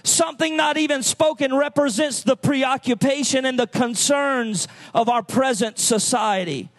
Something 0.06 0.56
not 0.56 0.76
even 0.76 1.02
spoken 1.02 1.52
represents 1.52 2.22
the 2.22 2.36
preoccupation 2.36 3.44
and 3.44 3.58
the 3.58 3.66
concerns 3.66 4.68
of 4.94 5.08
our 5.08 5.22
present 5.22 5.80
society. 5.80 6.70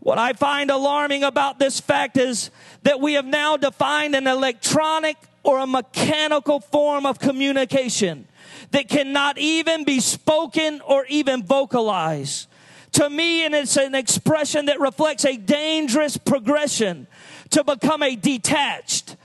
What 0.00 0.18
I 0.18 0.32
find 0.32 0.68
alarming 0.68 1.22
about 1.22 1.60
this 1.60 1.78
fact 1.78 2.16
is 2.16 2.50
that 2.82 3.00
we 3.00 3.12
have 3.12 3.24
now 3.24 3.56
defined 3.56 4.16
an 4.16 4.26
electronic 4.26 5.16
or 5.44 5.60
a 5.60 5.66
mechanical 5.66 6.58
form 6.58 7.06
of 7.06 7.20
communication 7.20 8.26
that 8.72 8.88
cannot 8.88 9.38
even 9.38 9.84
be 9.84 10.00
spoken 10.00 10.80
or 10.80 11.06
even 11.06 11.44
vocalized. 11.44 12.48
To 12.92 13.08
me, 13.08 13.44
and 13.44 13.54
it's 13.54 13.76
an 13.76 13.94
expression 13.94 14.66
that 14.66 14.80
reflects 14.80 15.24
a 15.24 15.36
dangerous 15.36 16.16
progression 16.16 17.06
to 17.50 17.62
become 17.62 18.02
a 18.02 18.16
detached, 18.16 19.16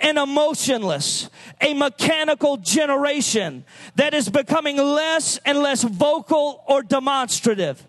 and 0.00 0.18
emotionless, 0.18 1.30
a 1.60 1.74
mechanical 1.74 2.56
generation 2.56 3.64
that 3.96 4.14
is 4.14 4.28
becoming 4.28 4.76
less 4.76 5.38
and 5.44 5.58
less 5.58 5.82
vocal 5.82 6.62
or 6.66 6.82
demonstrative. 6.82 7.87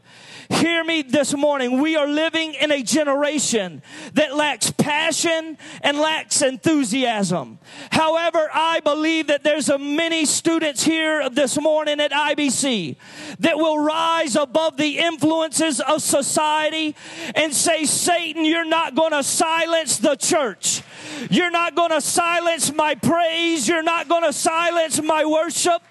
Hear 0.50 0.84
me 0.84 1.03
this 1.03 1.36
morning. 1.36 1.79
We 1.79 1.96
are 1.96 2.08
living 2.08 2.56
in 2.56 2.72
a 2.72 2.82
generation 2.82 3.84
that 4.13 4.36
lacks 4.36 4.72
passion 4.72 5.60
and 5.82 6.00
lacks 6.00 6.41
enthusiasm. 6.41 7.60
However, 7.91 8.50
I 8.51 8.79
believe 8.79 9.27
that 9.27 9.44
there's 9.44 9.70
a 9.70 9.77
many 9.77 10.25
students 10.25 10.84
here 10.84 11.29
this 11.29 11.62
morning 11.62 12.00
at 12.00 12.12
IBC 12.12 12.96
that 13.39 13.58
will 13.58 13.77
rise 13.77 14.36
above 14.36 14.75
the 14.77 14.98
influences 14.98 15.82
of 15.82 16.01
society 16.01 16.96
and 17.36 17.53
say, 17.53 17.86
Satan, 17.86 18.44
you're 18.44 18.65
not 18.65 18.96
going 18.96 19.12
to 19.12 19.24
silence 19.24 19.98
the 19.98 20.15
church. 20.15 20.82
You're 21.29 21.51
not 21.51 21.75
going 21.75 21.91
to 21.91 22.01
silence 22.01 22.74
my 22.74 22.96
praise. 22.96 23.68
You're 23.68 23.84
not 23.84 24.08
going 24.10 24.24
to 24.24 24.34
silence 24.34 25.01
my 25.01 25.25
worship. 25.25 25.84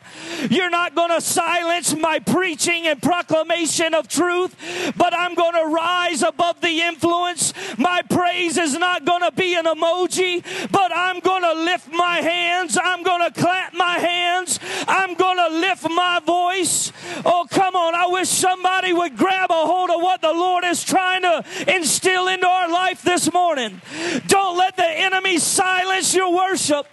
You're 0.51 0.71
not 0.71 0.95
going 0.95 1.11
to 1.11 1.21
silence 1.21 1.95
my 1.95 2.19
preaching 2.19 2.87
and 2.87 3.01
proclamation 3.01 3.95
of 3.95 4.09
truth, 4.09 4.48
but 4.97 5.15
I'm 5.15 5.35
going 5.35 5.55
to 5.55 5.75
rise 5.75 6.23
above 6.23 6.61
the 6.61 6.81
influence. 6.81 7.53
My 7.79 8.03
praise 8.09 8.57
is 8.59 8.77
not 8.79 9.05
going 9.05 9.23
to 9.23 9.33
be 9.33 9.55
an 9.55 9.65
emoji, 9.65 10.43
but 10.71 10.93
I'm 10.95 11.21
going 11.21 11.43
to 11.43 11.53
lift 11.55 11.93
my 11.93 12.17
hands. 12.19 12.79
I'm 12.83 13.03
going 13.03 13.31
to 13.33 13.41
clap 13.41 13.75
my 13.75 13.99
hands. 13.99 14.59
I'm 14.87 15.15
going 15.15 15.37
to 15.37 15.59
lift 15.59 15.89
my 15.89 16.21
voice. 16.25 16.93
Oh, 17.25 17.47
come 17.51 17.77
on. 17.77 17.95
I 17.95 18.07
wish 18.09 18.29
somebody 18.29 18.93
would 18.93 19.17
grab 19.17 19.51
a 19.51 19.55
hold 19.55 19.91
of 19.91 20.01
what 20.01 20.21
the 20.21 20.33
Lord 20.33 20.65
is 20.65 20.85
trying 20.85 21.23
to 21.23 21.45
instill 21.67 22.29
into 22.29 22.47
our 22.47 22.69
life 22.71 23.03
this 23.03 23.33
morning. 23.33 23.81
Don't 24.27 24.57
let 24.57 24.77
the 24.77 24.89
enemy 24.89 25.39
silence 25.39 26.15
your 26.15 26.35
worship. 26.35 26.87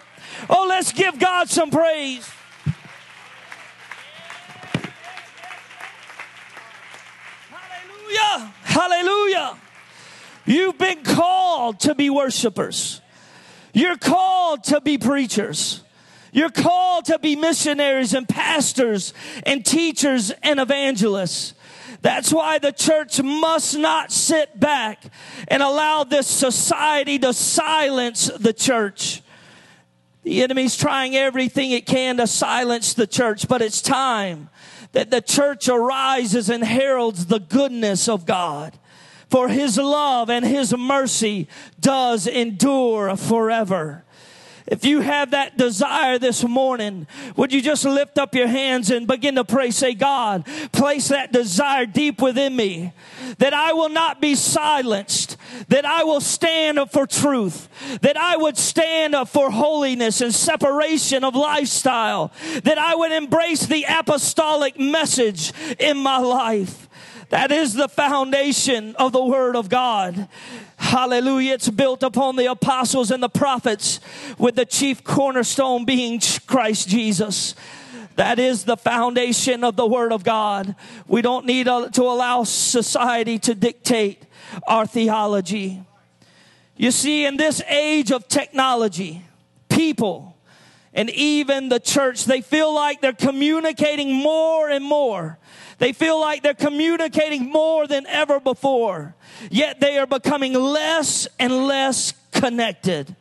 Oh, 0.50 0.66
let's 0.68 0.92
give 0.92 1.20
God 1.20 1.50
some 1.50 1.72
praise. 1.72 2.30
Hallelujah. 8.06 8.54
Hallelujah. 8.64 9.58
You've 10.46 10.78
been 10.78 11.04
called 11.04 11.80
to 11.82 11.96
be 11.96 12.10
worshipers. 12.10 13.02
You're 13.74 13.98
called 13.98 14.64
to 14.66 14.82
be 14.82 14.98
preachers. 14.98 15.82
You're 16.32 16.50
called 16.50 17.06
to 17.06 17.20
be 17.20 17.36
missionaries 17.36 18.14
and 18.14 18.28
pastors 18.28 19.14
and 19.44 19.66
teachers 19.66 20.32
and 20.44 20.60
evangelists. 20.60 21.54
That's 22.02 22.32
why 22.32 22.60
the 22.60 22.72
church 22.72 23.22
must 23.22 23.78
not 23.78 24.12
sit 24.12 24.60
back 24.60 25.04
and 25.48 25.64
allow 25.64 26.04
this 26.04 26.28
society 26.28 27.18
to 27.20 27.34
silence 27.34 28.30
the 28.38 28.54
church. 28.54 29.24
The 30.24 30.44
enemy's 30.44 30.78
trying 30.78 31.16
everything 31.16 31.72
it 31.72 31.86
can 31.86 32.18
to 32.18 32.28
silence 32.28 32.94
the 32.94 33.08
church, 33.08 33.48
but 33.48 33.62
it's 33.62 33.82
time 33.82 34.50
that 34.96 35.12
the 35.12 35.20
church 35.20 35.68
arises 35.68 36.50
and 36.50 36.64
heralds 36.64 37.26
the 37.26 37.40
goodness 37.40 38.08
of 38.08 38.26
God. 38.26 38.80
For 39.30 39.50
his 39.50 39.78
love 39.78 40.30
and 40.30 40.46
his 40.46 40.76
mercy 40.76 41.50
does 41.82 42.28
endure 42.28 43.18
forever. 43.18 44.05
If 44.68 44.84
you 44.84 45.02
have 45.02 45.32
that 45.32 45.58
desire 45.58 46.18
this 46.18 46.44
morning, 46.44 47.06
would 47.36 47.54
you 47.54 47.62
just 47.62 47.86
lift 47.86 48.18
up 48.18 48.34
your 48.34 48.48
hands 48.48 48.90
and 48.90 49.06
begin 49.06 49.36
to 49.36 49.44
pray? 49.44 49.70
Say, 49.70 49.94
God, 49.94 50.46
place 50.72 51.10
that 51.10 51.32
desire 51.32 51.86
deep 51.86 52.20
within 52.20 52.56
me 52.56 52.94
that 53.38 53.54
I 53.54 53.74
will 53.74 53.90
not 53.90 54.22
be 54.22 54.34
silenced, 54.36 55.38
that 55.68 55.86
I 55.86 56.04
will 56.04 56.22
stand 56.22 56.80
up 56.80 56.92
for 56.92 57.06
truth, 57.06 57.70
that 58.02 58.18
I 58.18 58.38
would 58.38 58.58
stand 58.58 59.14
up 59.14 59.30
for 59.30 59.52
holiness 59.52 60.22
and 60.22 60.34
separation 60.34 61.24
of 61.24 61.36
lifestyle, 61.36 62.32
that 62.64 62.78
I 62.78 62.96
would 62.96 63.12
embrace 63.12 63.66
the 63.66 63.86
apostolic 63.88 64.80
message 64.80 65.54
in 65.80 65.98
my 65.98 66.18
life. 66.18 66.90
That 67.30 67.52
is 67.52 67.74
the 67.74 67.88
foundation 67.88 68.96
of 68.98 69.12
the 69.12 69.24
Word 69.24 69.56
of 69.56 69.70
God. 69.70 70.28
Hallelujah. 70.78 71.54
It's 71.54 71.70
built 71.70 72.04
upon 72.04 72.36
the 72.36 72.46
apostles 72.46 73.12
and 73.12 73.22
the 73.22 73.30
prophets 73.30 74.00
with 74.38 74.56
the 74.56 74.66
chief 74.66 75.04
cornerstone 75.04 75.86
being 75.86 76.22
Christ 76.46 76.88
Jesus. 76.88 77.56
That 78.16 78.40
is 78.40 78.64
the 78.64 78.78
foundation 78.78 79.64
of 79.64 79.76
the 79.76 79.88
Word 79.88 80.14
of 80.14 80.24
God. 80.24 80.76
We 81.08 81.22
don't 81.22 81.46
need 81.46 81.66
to 81.66 82.04
allow 82.04 82.44
society 82.44 83.40
to 83.40 83.56
dictate 83.56 84.24
our 84.68 84.86
theology. 84.86 85.84
You 86.78 86.92
see, 86.92 87.26
in 87.26 87.38
this 87.38 87.62
age 87.64 88.12
of 88.12 88.28
technology, 88.28 89.24
people 89.70 90.38
and 90.94 91.10
even 91.10 91.68
the 91.70 91.80
church, 91.80 92.26
they 92.26 92.42
feel 92.42 92.74
like 92.74 93.02
they're 93.02 93.12
communicating 93.12 94.14
more 94.14 94.70
and 94.70 94.84
more 94.84 95.38
they 95.78 95.94
feel 95.94 96.20
like 96.20 96.44
they're 96.44 96.54
communicating 96.54 97.52
more 97.52 97.88
than 97.88 98.06
ever 98.08 98.40
before, 98.40 99.16
yet 99.50 99.80
they 99.80 99.98
are 99.98 100.08
becoming 100.08 100.54
less 100.54 101.28
and 101.40 101.68
less 101.68 102.14
connected 102.32 103.16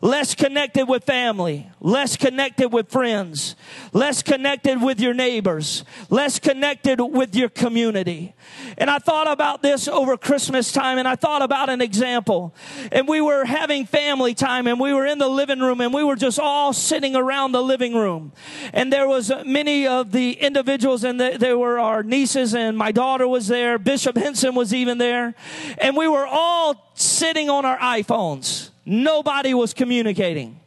less 0.00 0.34
connected 0.34 0.86
with 0.86 1.04
family, 1.04 1.70
less 1.80 2.16
connected 2.16 2.68
with 2.70 2.90
friends, 2.90 3.54
less 3.92 4.22
connected 4.22 4.80
with 4.82 4.98
your 4.98 5.12
neighbors, 5.12 5.84
less 6.08 6.38
connected 6.38 7.00
with 7.00 7.34
your 7.34 7.50
community. 7.50 8.34
And 8.78 8.88
I 8.88 8.98
thought 8.98 9.30
about 9.30 9.62
this 9.62 9.88
over 9.88 10.16
Christmas 10.16 10.72
time 10.72 10.96
and 10.96 11.06
I 11.06 11.16
thought 11.16 11.42
about 11.42 11.68
an 11.68 11.82
example. 11.82 12.54
And 12.90 13.06
we 13.06 13.20
were 13.20 13.44
having 13.44 13.84
family 13.84 14.34
time 14.34 14.66
and 14.66 14.80
we 14.80 14.94
were 14.94 15.06
in 15.06 15.18
the 15.18 15.28
living 15.28 15.60
room 15.60 15.80
and 15.80 15.92
we 15.92 16.02
were 16.02 16.16
just 16.16 16.38
all 16.38 16.72
sitting 16.72 17.14
around 17.14 17.52
the 17.52 17.62
living 17.62 17.94
room. 17.94 18.32
And 18.72 18.90
there 18.92 19.06
was 19.06 19.30
many 19.44 19.86
of 19.86 20.12
the 20.12 20.32
individuals 20.32 21.04
and 21.04 21.20
there 21.20 21.58
were 21.58 21.78
our 21.78 22.02
nieces 22.02 22.54
and 22.54 22.76
my 22.76 22.90
daughter 22.90 23.28
was 23.28 23.48
there. 23.48 23.78
Bishop 23.78 24.16
Henson 24.16 24.54
was 24.54 24.72
even 24.72 24.96
there. 24.96 25.34
And 25.78 25.94
we 25.94 26.08
were 26.08 26.26
all 26.26 26.90
sitting 26.94 27.50
on 27.50 27.66
our 27.66 27.78
iPhones 27.78 28.70
Nobody 28.90 29.54
was 29.54 29.72
communicating. 29.72 30.58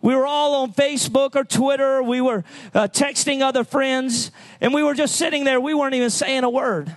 We 0.00 0.14
were 0.14 0.24
all 0.24 0.62
on 0.62 0.72
Facebook 0.72 1.34
or 1.34 1.42
Twitter. 1.42 2.00
We 2.00 2.20
were 2.20 2.44
uh, 2.72 2.86
texting 2.86 3.42
other 3.42 3.64
friends, 3.64 4.30
and 4.60 4.72
we 4.72 4.84
were 4.84 4.94
just 4.94 5.16
sitting 5.16 5.42
there. 5.42 5.60
We 5.60 5.74
weren't 5.74 5.94
even 5.94 6.10
saying 6.10 6.44
a 6.44 6.48
word. 6.48 6.94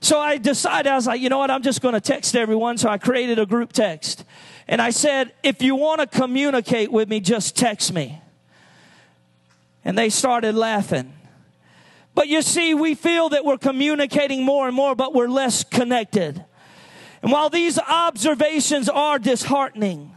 So 0.00 0.18
I 0.18 0.36
decided, 0.38 0.90
I 0.90 0.96
was 0.96 1.06
like, 1.06 1.20
you 1.20 1.28
know 1.28 1.38
what? 1.38 1.52
I'm 1.52 1.62
just 1.62 1.80
going 1.80 1.94
to 1.94 2.00
text 2.00 2.34
everyone. 2.34 2.76
So 2.76 2.88
I 2.88 2.98
created 2.98 3.38
a 3.38 3.46
group 3.46 3.72
text. 3.72 4.24
And 4.66 4.82
I 4.82 4.90
said, 4.90 5.32
if 5.44 5.62
you 5.62 5.76
want 5.76 6.00
to 6.00 6.08
communicate 6.08 6.90
with 6.90 7.08
me, 7.08 7.20
just 7.20 7.56
text 7.56 7.92
me. 7.92 8.20
And 9.84 9.96
they 9.96 10.10
started 10.10 10.56
laughing. 10.56 11.12
But 12.16 12.26
you 12.26 12.42
see, 12.42 12.74
we 12.74 12.96
feel 12.96 13.28
that 13.28 13.44
we're 13.44 13.58
communicating 13.58 14.42
more 14.42 14.66
and 14.66 14.74
more, 14.74 14.96
but 14.96 15.14
we're 15.14 15.28
less 15.28 15.62
connected. 15.62 16.44
And 17.22 17.32
while 17.32 17.50
these 17.50 17.78
observations 17.78 18.88
are 18.88 19.18
disheartening, 19.18 20.14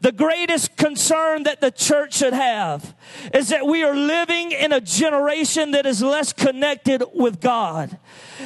the 0.00 0.12
greatest 0.12 0.76
concern 0.76 1.42
that 1.44 1.60
the 1.60 1.70
church 1.70 2.14
should 2.14 2.32
have 2.32 2.94
is 3.32 3.48
that 3.48 3.66
we 3.66 3.82
are 3.82 3.94
living 3.94 4.52
in 4.52 4.72
a 4.72 4.80
generation 4.80 5.72
that 5.72 5.86
is 5.86 6.02
less 6.02 6.32
connected 6.32 7.02
with 7.14 7.40
God. 7.40 7.98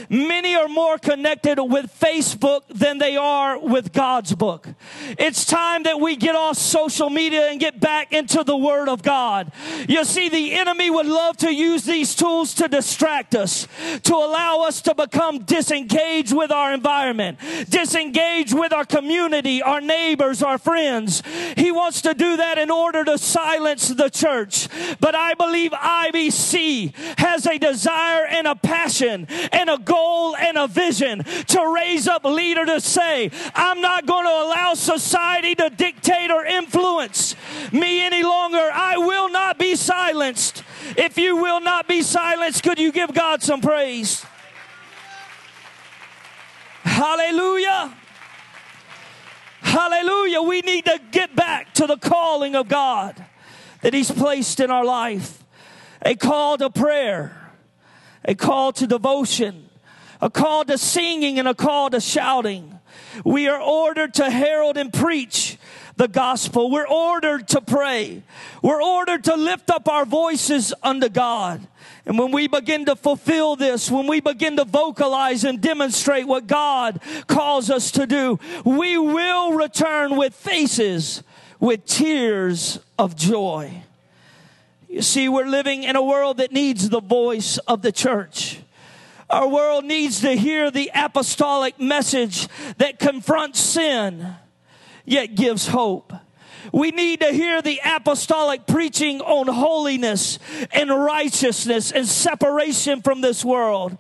Many 0.08 0.54
are 0.54 0.68
more 0.68 0.98
connected 0.98 1.62
with 1.62 1.86
Facebook 1.98 2.62
than 2.68 2.98
they 2.98 3.16
are 3.16 3.58
with 3.58 3.92
God's 3.92 4.34
book. 4.34 4.68
It's 5.18 5.44
time 5.44 5.84
that 5.84 6.00
we 6.00 6.16
get 6.16 6.34
off 6.34 6.56
social 6.56 7.10
media 7.10 7.50
and 7.50 7.60
get 7.60 7.80
back 7.80 8.12
into 8.12 8.44
the 8.44 8.56
Word 8.56 8.88
of 8.88 9.02
God. 9.02 9.52
You 9.88 10.04
see, 10.04 10.28
the 10.28 10.52
enemy 10.54 10.90
would 10.90 11.06
love 11.06 11.36
to 11.38 11.52
use 11.52 11.84
these 11.84 12.14
tools 12.14 12.54
to 12.54 12.68
distract 12.68 13.34
us, 13.34 13.66
to 14.04 14.14
allow 14.14 14.62
us 14.62 14.82
to 14.82 14.94
become 14.94 15.40
disengaged 15.40 16.32
with 16.32 16.50
our 16.50 16.72
environment, 16.72 17.38
disengaged 17.68 18.58
with 18.58 18.72
our 18.72 18.84
community, 18.84 19.62
our 19.62 19.80
neighbors, 19.80 20.42
our 20.42 20.58
friends. 20.58 21.22
He 21.56 21.72
wants 21.72 22.02
to 22.02 22.14
do 22.14 22.36
that 22.36 22.58
in 22.58 22.70
order 22.70 23.04
to 23.04 23.18
silence 23.18 23.88
the 23.88 24.10
church. 24.10 24.68
But 25.00 25.14
I 25.14 25.34
believe 25.34 25.72
IBC 25.72 26.94
has 27.18 27.46
a 27.46 27.58
desire 27.58 28.26
and 28.26 28.46
a 28.46 28.54
passion 28.54 29.26
and 29.52 29.70
a 29.70 29.77
goal 29.78 30.36
and 30.36 30.56
a 30.56 30.66
vision 30.66 31.24
to 31.24 31.74
raise 31.74 32.08
up 32.08 32.24
leader 32.24 32.64
to 32.66 32.80
say, 32.80 33.30
I'm 33.54 33.80
not 33.80 34.06
going 34.06 34.24
to 34.24 34.30
allow 34.30 34.74
society 34.74 35.54
to 35.56 35.70
dictate 35.70 36.30
or 36.30 36.44
influence 36.44 37.34
me 37.72 38.04
any 38.04 38.22
longer. 38.22 38.70
I 38.72 38.98
will 38.98 39.28
not 39.30 39.58
be 39.58 39.76
silenced. 39.76 40.62
If 40.96 41.18
you 41.18 41.36
will 41.36 41.60
not 41.60 41.88
be 41.88 42.02
silenced, 42.02 42.62
could 42.62 42.78
you 42.78 42.92
give 42.92 43.12
God 43.14 43.42
some 43.42 43.60
praise? 43.60 44.24
Hallelujah. 46.82 47.96
Hallelujah. 49.60 50.42
We 50.42 50.60
need 50.62 50.86
to 50.86 51.00
get 51.10 51.36
back 51.36 51.74
to 51.74 51.86
the 51.86 51.96
calling 51.96 52.54
of 52.54 52.68
God 52.68 53.24
that 53.82 53.94
He's 53.94 54.10
placed 54.10 54.60
in 54.60 54.70
our 54.70 54.84
life 54.84 55.44
a 56.04 56.14
call 56.14 56.56
to 56.58 56.70
prayer, 56.70 57.52
a 58.24 58.34
call 58.34 58.72
to 58.72 58.86
devotion, 58.86 59.67
a 60.20 60.30
call 60.30 60.64
to 60.64 60.78
singing, 60.78 61.38
and 61.38 61.48
a 61.48 61.54
call 61.54 61.90
to 61.90 62.00
shouting. 62.00 62.78
We 63.24 63.48
are 63.48 63.60
ordered 63.60 64.14
to 64.14 64.30
herald 64.30 64.76
and 64.76 64.92
preach 64.92 65.58
the 65.96 66.08
gospel. 66.08 66.70
We're 66.70 66.88
ordered 66.88 67.48
to 67.48 67.60
pray. 67.60 68.22
We're 68.62 68.82
ordered 68.82 69.24
to 69.24 69.34
lift 69.34 69.70
up 69.70 69.88
our 69.88 70.04
voices 70.04 70.72
unto 70.82 71.08
God. 71.08 71.66
And 72.06 72.18
when 72.18 72.30
we 72.30 72.48
begin 72.48 72.86
to 72.86 72.96
fulfill 72.96 73.56
this, 73.56 73.90
when 73.90 74.06
we 74.06 74.20
begin 74.20 74.56
to 74.56 74.64
vocalize 74.64 75.44
and 75.44 75.60
demonstrate 75.60 76.26
what 76.26 76.46
God 76.46 77.00
calls 77.26 77.70
us 77.70 77.90
to 77.92 78.06
do, 78.06 78.38
we 78.64 78.96
will 78.96 79.52
return 79.52 80.16
with 80.16 80.34
faces, 80.34 81.22
with 81.60 81.84
tears 81.84 82.78
of 82.98 83.14
joy. 83.14 83.82
You 84.88 85.02
see, 85.02 85.28
we're 85.28 85.46
living 85.46 85.82
in 85.82 85.96
a 85.96 86.02
world 86.02 86.38
that 86.38 86.50
needs 86.50 86.88
the 86.88 87.00
voice 87.00 87.58
of 87.58 87.82
the 87.82 87.92
church. 87.92 88.57
Our 89.30 89.48
world 89.48 89.84
needs 89.84 90.20
to 90.22 90.32
hear 90.32 90.70
the 90.70 90.90
apostolic 90.94 91.78
message 91.78 92.48
that 92.78 92.98
confronts 92.98 93.60
sin, 93.60 94.36
yet 95.04 95.34
gives 95.34 95.68
hope. 95.68 96.12
We 96.72 96.90
need 96.90 97.20
to 97.20 97.32
hear 97.32 97.62
the 97.62 97.80
apostolic 97.84 98.66
preaching 98.66 99.20
on 99.20 99.46
holiness 99.46 100.38
and 100.72 100.90
righteousness 100.90 101.92
and 101.92 102.06
separation 102.06 103.00
from 103.02 103.20
this 103.20 103.44
world. 103.44 103.96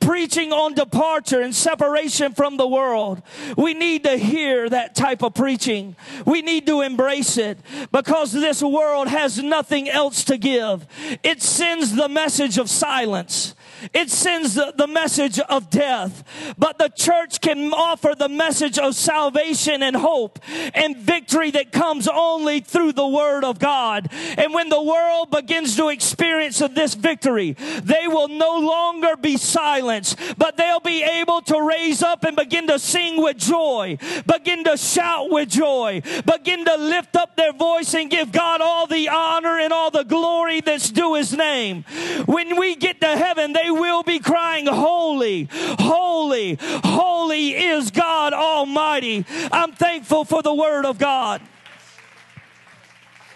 Preaching 0.00 0.52
on 0.52 0.74
departure 0.74 1.40
and 1.40 1.54
separation 1.54 2.34
from 2.34 2.56
the 2.56 2.66
world. 2.66 3.22
We 3.56 3.74
need 3.74 4.04
to 4.04 4.16
hear 4.16 4.68
that 4.68 4.94
type 4.94 5.22
of 5.22 5.34
preaching. 5.34 5.96
We 6.24 6.42
need 6.42 6.66
to 6.66 6.80
embrace 6.80 7.36
it 7.36 7.58
because 7.92 8.32
this 8.32 8.62
world 8.62 9.08
has 9.08 9.42
nothing 9.42 9.88
else 9.88 10.24
to 10.24 10.38
give. 10.38 10.86
It 11.22 11.42
sends 11.42 11.94
the 11.94 12.08
message 12.08 12.58
of 12.58 12.68
silence. 12.68 13.54
It 13.92 14.10
sends 14.10 14.54
the, 14.54 14.88
message 14.88 15.38
of 15.38 15.68
death. 15.68 16.24
But 16.56 16.78
the 16.78 16.88
church 16.88 17.42
can 17.42 17.72
offer 17.74 18.14
the 18.18 18.28
message 18.28 18.78
of 18.78 18.94
salvation 18.94 19.82
and 19.82 19.94
hope 19.94 20.38
and 20.74 20.96
victory 20.96 21.50
that 21.50 21.72
comes 21.72 22.08
only 22.08 22.60
through 22.60 22.92
the 22.92 23.06
word 23.06 23.44
of 23.44 23.58
God. 23.58 24.08
And 24.38 24.54
when 24.54 24.70
the 24.70 24.82
world 24.82 25.30
begins 25.30 25.76
to 25.76 25.88
experience 25.88 26.58
this 26.58 26.94
victory, 26.94 27.52
they 27.82 28.08
will 28.08 28.28
no 28.28 28.58
longer 28.58 29.16
be 29.16 29.36
silenced, 29.36 30.18
but 30.38 30.56
they'll 30.56 30.80
be 30.80 31.02
able 31.02 31.42
to 31.42 31.60
raise 31.60 32.02
up 32.02 32.24
and 32.24 32.34
begin 32.34 32.66
to 32.68 32.78
sing 32.78 33.20
with 33.22 33.36
joy, 33.36 33.98
begin 34.26 34.64
to 34.64 34.76
shout 34.76 35.30
with 35.30 35.50
joy, 35.50 36.00
begin 36.24 36.64
to 36.64 36.76
lift 36.76 37.14
up 37.14 37.36
their 37.36 37.52
voice 37.52 37.94
and 37.94 38.10
give 38.10 38.32
God 38.32 38.60
all 38.60 38.86
the 38.86 39.08
honor 39.08 39.58
and 39.58 39.72
all 39.72 39.90
the 39.90 40.04
glory 40.04 40.60
that's 40.60 40.90
due 40.90 41.14
his 41.14 41.32
name. 41.32 41.84
When 42.26 42.58
we 42.58 42.74
get 42.74 43.00
to 43.00 43.16
heaven, 43.16 43.52
they 43.52 43.67
will 43.70 44.02
be 44.02 44.18
crying, 44.18 44.66
Holy, 44.66 45.48
holy, 45.50 46.58
holy 46.60 47.50
is 47.50 47.90
God 47.90 48.32
Almighty. 48.32 49.24
I'm 49.52 49.72
thankful 49.72 50.24
for 50.24 50.42
the 50.42 50.54
word 50.54 50.84
of 50.84 50.98
God. 50.98 51.40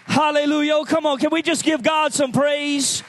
Hallelujah. 0.05 0.75
Oh, 0.75 0.85
come 0.85 1.05
on. 1.05 1.17
Can 1.17 1.29
we 1.31 1.41
just 1.41 1.63
give 1.63 1.81
God 1.81 2.13
some 2.13 2.31
praise? 2.31 3.03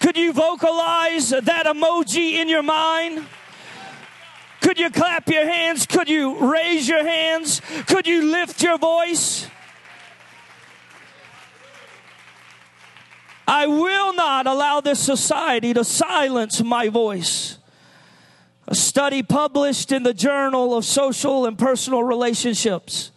Could 0.00 0.16
you 0.16 0.32
vocalize 0.32 1.30
that 1.30 1.64
emoji 1.66 2.32
in 2.32 2.48
your 2.48 2.62
mind? 2.62 3.26
Could 4.60 4.78
you 4.78 4.90
clap 4.90 5.28
your 5.28 5.46
hands? 5.46 5.86
Could 5.86 6.08
you 6.08 6.50
raise 6.50 6.88
your 6.88 7.06
hands? 7.06 7.60
Could 7.86 8.06
you 8.06 8.30
lift 8.30 8.62
your 8.62 8.78
voice? 8.78 9.46
I 13.46 13.66
will 13.66 14.14
not 14.14 14.46
allow 14.46 14.80
this 14.80 15.00
society 15.00 15.74
to 15.74 15.84
silence 15.84 16.62
my 16.62 16.88
voice. 16.88 17.58
A 18.66 18.74
study 18.74 19.22
published 19.22 19.92
in 19.92 20.02
the 20.02 20.14
Journal 20.14 20.74
of 20.74 20.84
Social 20.84 21.44
and 21.44 21.58
Personal 21.58 22.02
Relationships. 22.02 23.10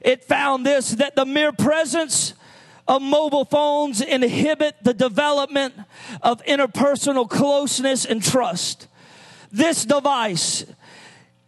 It 0.00 0.24
found 0.24 0.66
this 0.66 0.90
that 0.92 1.14
the 1.14 1.24
mere 1.24 1.52
presence 1.52 2.34
of 2.88 3.02
mobile 3.02 3.44
phones 3.44 4.00
inhibit 4.00 4.76
the 4.82 4.94
development 4.94 5.74
of 6.22 6.42
interpersonal 6.44 7.28
closeness 7.28 8.04
and 8.04 8.22
trust. 8.22 8.88
This 9.52 9.84
device, 9.84 10.64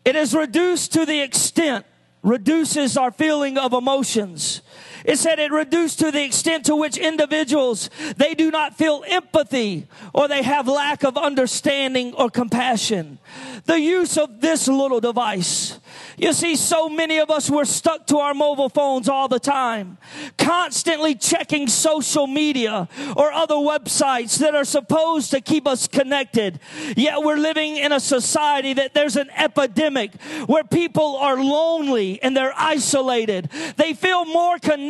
it 0.04 0.14
is 0.14 0.34
reduced 0.34 0.92
to 0.92 1.04
the 1.04 1.20
extent, 1.20 1.86
reduces 2.22 2.96
our 2.96 3.10
feeling 3.10 3.58
of 3.58 3.72
emotions 3.72 4.62
it 5.04 5.18
said 5.18 5.38
it 5.38 5.52
reduced 5.52 5.98
to 6.00 6.10
the 6.10 6.22
extent 6.22 6.66
to 6.66 6.76
which 6.76 6.96
individuals, 6.96 7.90
they 8.16 8.34
do 8.34 8.50
not 8.50 8.76
feel 8.76 9.04
empathy 9.06 9.86
or 10.14 10.28
they 10.28 10.42
have 10.42 10.68
lack 10.68 11.04
of 11.04 11.16
understanding 11.16 12.14
or 12.14 12.30
compassion. 12.30 13.18
The 13.64 13.80
use 13.80 14.16
of 14.16 14.40
this 14.40 14.68
little 14.68 15.00
device 15.00 15.78
you 16.16 16.34
see, 16.34 16.56
so 16.56 16.88
many 16.88 17.18
of 17.18 17.30
us 17.30 17.48
were 17.48 17.64
stuck 17.64 18.06
to 18.08 18.18
our 18.18 18.34
mobile 18.34 18.68
phones 18.68 19.08
all 19.08 19.26
the 19.28 19.38
time, 19.38 19.96
constantly 20.36 21.14
checking 21.14 21.66
social 21.66 22.26
media 22.26 22.88
or 23.16 23.32
other 23.32 23.54
websites 23.54 24.38
that 24.38 24.54
are 24.54 24.64
supposed 24.64 25.30
to 25.30 25.40
keep 25.40 25.66
us 25.66 25.88
connected. 25.88 26.60
Yet 26.96 27.22
we're 27.22 27.38
living 27.38 27.78
in 27.78 27.92
a 27.92 28.00
society 28.00 28.74
that 28.74 28.92
there's 28.92 29.16
an 29.16 29.30
epidemic 29.34 30.20
where 30.46 30.64
people 30.64 31.16
are 31.16 31.42
lonely 31.42 32.22
and 32.22 32.36
they're 32.36 32.54
isolated. 32.54 33.48
They 33.76 33.94
feel 33.94 34.24
more 34.26 34.58
connected 34.58 34.89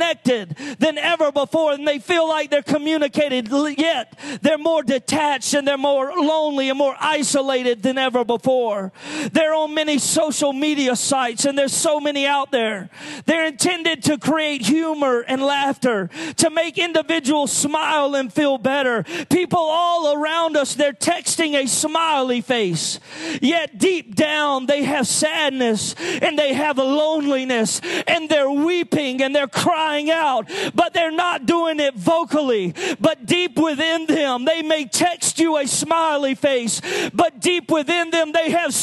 than 0.79 0.99
ever 0.99 1.33
before 1.33 1.73
and 1.73 1.87
they 1.87 1.99
feel 1.99 2.29
like 2.29 2.51
they're 2.51 2.63
communicated, 2.63 3.49
yet 3.79 4.19
they're 4.43 4.59
more 4.59 4.83
detached 4.83 5.55
and 5.55 5.67
they're 5.67 5.79
more 5.79 6.13
lonely 6.17 6.69
and 6.69 6.79
more 6.79 6.97
isolated 6.99 7.83
than 7.83 7.99
ever 7.99 8.25
before. 8.25 8.93
They're 9.33 9.55
on 9.55 9.75
many 9.75 9.99
social 9.99 10.53
media 10.53 10.97
sites 10.97 11.21
sites, 11.21 11.45
and 11.45 11.59
there's 11.59 11.75
so 11.75 12.01
many 12.01 12.27
out 12.27 12.51
there. 12.51 12.89
They're 13.27 13.47
intended 13.47 14.03
to 14.05 14.17
create 14.19 14.63
humor 14.63 15.21
and 15.27 15.43
laughter, 15.43 16.09
to 16.37 16.51
make 16.51 16.79
individuals 16.79 17.53
smile 17.53 18.15
and 18.15 18.33
feel 18.33 18.59
better. 18.59 19.05
People 19.29 19.59
all 19.61 20.15
around 20.15 20.57
us, 20.57 20.75
they're 20.75 20.93
texting 20.93 21.55
a 21.55 21.67
smiley 21.67 22.41
face. 22.41 23.01
Yet 23.41 23.79
deep 23.79 24.15
down, 24.15 24.67
they 24.67 24.85
have 24.85 25.07
sadness 25.07 25.95
and 26.23 26.39
they 26.39 26.55
have 26.55 26.79
a 26.79 26.85
loneliness 26.85 27.81
and 28.07 28.29
they're 28.29 28.51
weeping 28.51 29.23
and 29.23 29.35
they're 29.35 29.47
crying 29.47 29.90
out, 30.11 30.51
but 30.75 30.95
they're 30.95 31.11
not 31.11 31.47
doing 31.47 31.81
it 31.81 31.95
vocally. 31.95 32.75
But 33.01 33.27
deep 33.27 33.59
within 33.59 34.07
them, 34.07 34.45
they 34.45 34.63
may 34.63 34.85
text 34.85 35.39
you 35.39 35.57
a 35.57 35.67
smiley 35.67 36.35
face, 36.35 36.81
but 37.13 37.41
deep 37.41 37.71
within 37.71 38.11
them, 38.11 38.33
they 38.33 38.51
have 38.51 38.75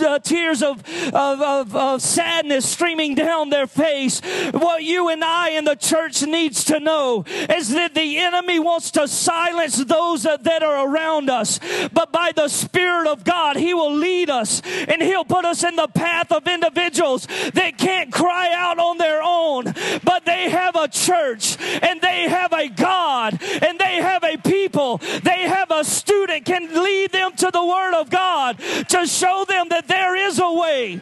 uh, 0.00 0.18
tears 0.18 0.62
of, 0.62 0.82
of, 1.12 1.40
of, 1.40 1.76
of 1.76 2.02
sadness 2.02 2.68
streaming 2.68 3.14
down 3.14 3.50
their 3.50 3.66
face. 3.66 4.20
What 4.52 4.82
you 4.82 5.08
and 5.08 5.24
I 5.24 5.50
in 5.50 5.64
the 5.64 5.76
church 5.76 6.22
needs 6.22 6.64
to 6.64 6.80
know 6.80 7.24
is 7.26 7.70
that 7.70 7.94
the 7.94 8.18
enemy 8.18 8.58
wants 8.58 8.90
to 8.92 9.08
silence 9.08 9.76
those 9.76 10.24
that, 10.24 10.44
that 10.44 10.62
are 10.62 10.88
around 10.88 11.30
us. 11.30 11.60
But 11.92 12.12
by 12.12 12.32
the 12.34 12.48
Spirit 12.48 13.06
of 13.06 13.24
God, 13.24 13.56
He 13.56 13.74
will 13.74 13.94
lead 13.94 14.30
us 14.30 14.62
and 14.64 15.02
He'll 15.02 15.24
put 15.24 15.44
us 15.44 15.64
in 15.64 15.76
the 15.76 15.88
path 15.88 16.32
of 16.32 16.46
individuals 16.46 17.26
that 17.54 17.78
can't 17.78 18.12
cry 18.12 18.52
out 18.54 18.78
on 18.78 18.98
their 18.98 19.20
own, 19.22 19.64
but 20.04 20.24
they 20.24 20.50
have 20.50 20.76
a 20.76 20.88
church 20.88 21.58
and 21.60 22.00
they 22.00 22.28
have 22.28 22.52
a 22.52 22.68
God 22.68 23.38
and 23.42 23.78
they 23.78 23.96
have 23.96 24.24
a 24.24 24.36
people, 24.38 24.98
they 25.22 25.42
have 25.42 25.70
a 25.70 25.84
student 25.84 26.44
can 26.44 26.82
lead 26.82 27.12
them 27.12 27.32
to 27.36 27.50
the 27.52 27.64
Word 27.64 27.94
of 27.94 28.10
God 28.56 28.88
to 28.88 29.06
show 29.06 29.44
them 29.48 29.68
that 29.70 29.88
there 29.88 30.16
is 30.16 30.38
a 30.38 30.52
way 30.52 31.00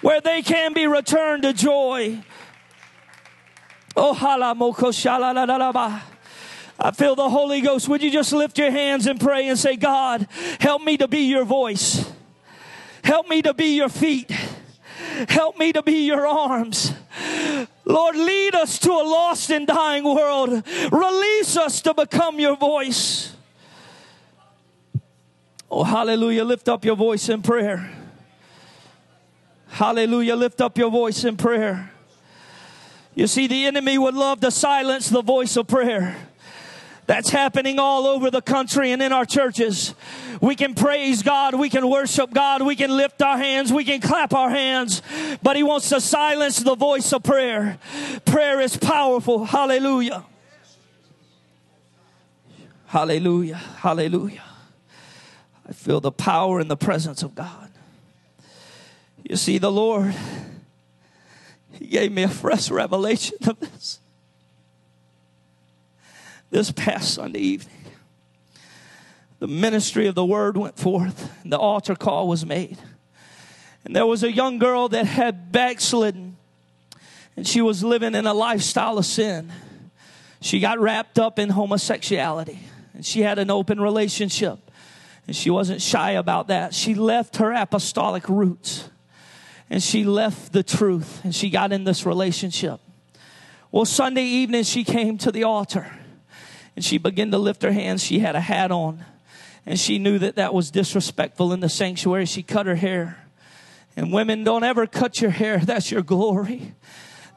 where 0.00 0.20
they 0.20 0.42
can 0.42 0.72
be 0.72 0.86
returned 0.86 1.42
to 1.42 1.52
joy. 1.52 2.22
Oh. 3.96 4.14
I 6.82 6.90
feel 6.92 7.14
the 7.14 7.28
Holy 7.28 7.60
Ghost. 7.60 7.88
Would 7.88 8.02
you 8.02 8.10
just 8.10 8.32
lift 8.32 8.56
your 8.56 8.70
hands 8.70 9.06
and 9.06 9.20
pray 9.20 9.48
and 9.48 9.58
say, 9.58 9.76
God, 9.76 10.26
help 10.58 10.82
me 10.82 10.96
to 10.96 11.08
be 11.08 11.20
your 11.20 11.44
voice. 11.44 12.10
Help 13.04 13.28
me 13.28 13.42
to 13.42 13.52
be 13.52 13.76
your 13.76 13.88
feet. 13.88 14.30
Help 15.28 15.58
me 15.58 15.72
to 15.72 15.82
be 15.82 16.06
your 16.06 16.26
arms. 16.26 16.92
Lord, 17.84 18.16
lead 18.16 18.54
us 18.54 18.78
to 18.78 18.90
a 18.90 19.04
lost 19.04 19.50
and 19.50 19.66
dying 19.66 20.04
world. 20.04 20.66
Release 20.92 21.56
us 21.56 21.82
to 21.82 21.92
become 21.92 22.40
your 22.40 22.56
voice. 22.56 23.34
Oh, 25.70 25.84
hallelujah. 25.84 26.44
Lift 26.44 26.68
up 26.68 26.84
your 26.84 26.96
voice 26.96 27.28
in 27.28 27.42
prayer. 27.42 27.90
Hallelujah. 29.68 30.34
Lift 30.34 30.60
up 30.60 30.76
your 30.76 30.90
voice 30.90 31.24
in 31.24 31.36
prayer. 31.36 31.92
You 33.14 33.26
see, 33.26 33.46
the 33.46 33.66
enemy 33.66 33.98
would 33.98 34.14
love 34.14 34.40
to 34.40 34.50
silence 34.50 35.08
the 35.08 35.22
voice 35.22 35.56
of 35.56 35.68
prayer. 35.68 36.16
That's 37.06 37.30
happening 37.30 37.78
all 37.78 38.06
over 38.06 38.30
the 38.30 38.40
country 38.40 38.92
and 38.92 39.02
in 39.02 39.12
our 39.12 39.24
churches. 39.24 39.94
We 40.40 40.54
can 40.54 40.74
praise 40.74 41.22
God, 41.22 41.54
we 41.54 41.68
can 41.68 41.90
worship 41.90 42.32
God, 42.32 42.62
we 42.62 42.76
can 42.76 42.96
lift 42.96 43.20
our 43.20 43.36
hands, 43.36 43.72
we 43.72 43.84
can 43.84 44.00
clap 44.00 44.32
our 44.32 44.48
hands, 44.48 45.02
but 45.42 45.56
He 45.56 45.64
wants 45.64 45.88
to 45.88 46.00
silence 46.00 46.60
the 46.60 46.76
voice 46.76 47.12
of 47.12 47.24
prayer. 47.24 47.78
Prayer 48.24 48.60
is 48.60 48.76
powerful. 48.76 49.44
Hallelujah. 49.44 50.24
Hallelujah. 52.86 53.56
Hallelujah. 53.56 54.42
I 55.70 55.72
feel 55.72 56.00
the 56.00 56.10
power 56.10 56.58
and 56.58 56.68
the 56.68 56.76
presence 56.76 57.22
of 57.22 57.34
God. 57.36 57.70
You 59.22 59.36
see, 59.36 59.58
the 59.58 59.70
Lord, 59.70 60.12
He 61.72 61.86
gave 61.86 62.10
me 62.10 62.24
a 62.24 62.28
fresh 62.28 62.70
revelation 62.70 63.38
of 63.46 63.60
this 63.60 64.00
this 66.50 66.72
past 66.72 67.14
Sunday 67.14 67.38
evening. 67.38 67.76
The 69.38 69.46
ministry 69.46 70.06
of 70.06 70.14
the 70.14 70.24
word 70.24 70.56
went 70.56 70.76
forth, 70.76 71.32
the 71.44 71.56
altar 71.56 71.94
call 71.94 72.28
was 72.28 72.44
made. 72.44 72.76
And 73.84 73.96
there 73.96 74.04
was 74.04 74.22
a 74.22 74.32
young 74.32 74.58
girl 74.58 74.88
that 74.88 75.06
had 75.06 75.52
backslidden, 75.52 76.36
and 77.36 77.46
she 77.46 77.62
was 77.62 77.82
living 77.82 78.14
in 78.14 78.26
a 78.26 78.34
lifestyle 78.34 78.98
of 78.98 79.06
sin. 79.06 79.50
She 80.42 80.60
got 80.60 80.78
wrapped 80.78 81.18
up 81.18 81.38
in 81.38 81.50
homosexuality, 81.50 82.58
and 82.92 83.06
she 83.06 83.22
had 83.22 83.38
an 83.38 83.50
open 83.50 83.80
relationship, 83.80 84.58
and 85.30 85.36
she 85.36 85.48
wasn't 85.48 85.80
shy 85.80 86.10
about 86.10 86.48
that. 86.48 86.74
She 86.74 86.92
left 86.96 87.36
her 87.36 87.52
apostolic 87.52 88.28
roots, 88.28 88.90
and 89.70 89.80
she 89.80 90.02
left 90.02 90.52
the 90.52 90.64
truth, 90.64 91.20
and 91.22 91.32
she 91.32 91.50
got 91.50 91.70
in 91.70 91.84
this 91.84 92.04
relationship. 92.04 92.80
Well, 93.70 93.84
Sunday 93.84 94.24
evening, 94.24 94.64
she 94.64 94.82
came 94.82 95.18
to 95.18 95.30
the 95.30 95.44
altar 95.44 95.86
and 96.74 96.84
she 96.84 96.98
began 96.98 97.30
to 97.30 97.38
lift 97.38 97.62
her 97.62 97.70
hands. 97.70 98.02
She 98.02 98.18
had 98.18 98.34
a 98.34 98.40
hat 98.40 98.72
on, 98.72 99.04
and 99.64 99.78
she 99.78 100.00
knew 100.00 100.18
that 100.18 100.34
that 100.34 100.52
was 100.52 100.72
disrespectful 100.72 101.52
in 101.52 101.60
the 101.60 101.68
sanctuary. 101.68 102.26
She 102.26 102.42
cut 102.42 102.66
her 102.66 102.74
hair. 102.74 103.24
And 103.94 104.12
women, 104.12 104.42
don't 104.42 104.64
ever 104.64 104.84
cut 104.88 105.20
your 105.20 105.30
hair, 105.30 105.58
that's 105.62 105.92
your 105.92 106.02
glory. 106.02 106.74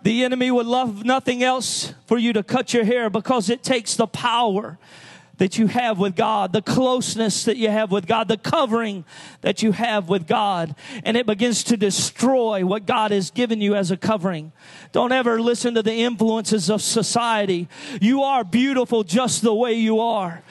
The 0.01 0.23
enemy 0.23 0.49
would 0.49 0.65
love 0.65 1.05
nothing 1.05 1.43
else 1.43 1.93
for 2.07 2.17
you 2.17 2.33
to 2.33 2.41
cut 2.41 2.73
your 2.73 2.85
hair 2.85 3.11
because 3.11 3.51
it 3.51 3.61
takes 3.61 3.95
the 3.95 4.07
power 4.07 4.79
that 5.43 5.57
you 5.57 5.67
have 5.67 5.99
with 5.99 6.15
God, 6.15 6.53
the 6.53 6.61
closeness 6.61 7.43
that 7.43 7.57
you 7.57 7.69
have 7.69 7.91
with 7.91 8.07
God, 8.07 8.29
the 8.29 8.37
covering 8.37 9.03
that 9.41 9.61
you 9.61 9.73
have 9.73 10.07
with 10.07 10.25
God, 10.25 10.73
and 11.03 11.17
it 11.17 11.25
begins 11.25 11.65
to 11.65 11.75
destroy 11.75 12.65
what 12.65 12.85
God 12.85 13.11
has 13.11 13.29
given 13.29 13.59
you 13.59 13.75
as 13.75 13.91
a 13.91 13.97
covering. 13.97 14.53
Don't 14.93 15.11
ever 15.11 15.41
listen 15.41 15.73
to 15.73 15.83
the 15.83 15.95
influences 15.95 16.69
of 16.69 16.81
society. 16.81 17.67
You 17.99 18.23
are 18.23 18.45
beautiful 18.45 19.03
just 19.03 19.41
the 19.41 19.53
way 19.53 19.73
you 19.73 19.99
are. 19.99 20.43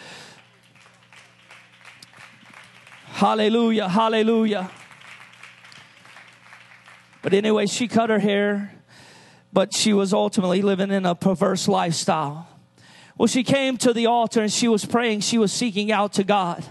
Hallelujah, 3.13 3.89
hallelujah. 3.89 4.71
But 7.23 7.33
anyway, 7.33 7.65
she 7.65 7.89
cut 7.89 8.11
her 8.11 8.19
hair, 8.19 8.75
but 9.55 9.73
she 9.73 9.95
was 9.95 10.13
ultimately 10.13 10.61
living 10.61 10.91
in 10.91 11.07
a 11.07 11.15
perverse 11.15 11.67
lifestyle. 11.67 12.47
Well, 13.19 13.27
she 13.27 13.43
came 13.43 13.77
to 13.79 13.93
the 13.93 14.07
altar 14.07 14.43
and 14.43 14.53
she 14.53 14.69
was 14.69 14.85
praying. 14.85 15.21
She 15.21 15.39
was 15.39 15.53
seeking 15.53 15.93
out 15.93 16.15
to 16.15 16.25
God. 16.25 16.65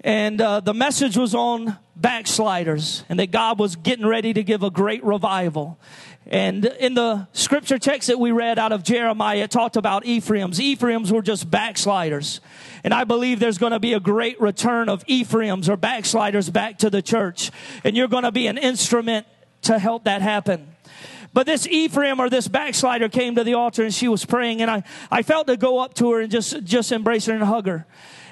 And 0.00 0.38
uh, 0.40 0.60
the 0.60 0.74
message 0.74 1.16
was 1.16 1.34
on 1.34 1.78
backsliders 1.96 3.04
and 3.08 3.18
that 3.18 3.30
God 3.30 3.58
was 3.58 3.76
getting 3.76 4.06
ready 4.06 4.34
to 4.34 4.42
give 4.42 4.62
a 4.62 4.70
great 4.70 5.02
revival. 5.02 5.78
And 6.26 6.64
in 6.64 6.94
the 6.94 7.26
scripture 7.32 7.78
text 7.78 8.08
that 8.08 8.18
we 8.18 8.30
read 8.30 8.58
out 8.58 8.72
of 8.72 8.82
Jeremiah, 8.82 9.44
it 9.44 9.50
talked 9.50 9.76
about 9.76 10.04
Ephraim's. 10.04 10.60
Ephraim's 10.60 11.12
were 11.12 11.22
just 11.22 11.50
backsliders. 11.50 12.40
And 12.82 12.92
I 12.92 13.04
believe 13.04 13.40
there's 13.40 13.58
going 13.58 13.72
to 13.72 13.80
be 13.80 13.94
a 13.94 14.00
great 14.00 14.40
return 14.40 14.88
of 14.88 15.04
Ephraim's 15.06 15.68
or 15.68 15.76
backsliders 15.76 16.50
back 16.50 16.78
to 16.78 16.90
the 16.90 17.00
church. 17.02 17.50
And 17.82 17.96
you're 17.96 18.08
going 18.08 18.24
to 18.24 18.32
be 18.32 18.46
an 18.46 18.58
instrument 18.58 19.26
to 19.62 19.78
help 19.78 20.04
that 20.04 20.20
happen. 20.20 20.73
But 21.34 21.46
this 21.46 21.66
Ephraim 21.66 22.20
or 22.20 22.30
this 22.30 22.48
backslider 22.48 23.08
came 23.08 23.34
to 23.34 23.44
the 23.44 23.54
altar 23.54 23.82
and 23.82 23.92
she 23.92 24.08
was 24.08 24.24
praying 24.24 24.62
and 24.62 24.70
I, 24.70 24.84
I 25.10 25.22
felt 25.22 25.48
to 25.48 25.56
go 25.56 25.80
up 25.80 25.94
to 25.94 26.12
her 26.12 26.20
and 26.20 26.30
just, 26.30 26.62
just 26.64 26.92
embrace 26.92 27.26
her 27.26 27.34
and 27.34 27.42
hug 27.42 27.66
her. 27.66 27.86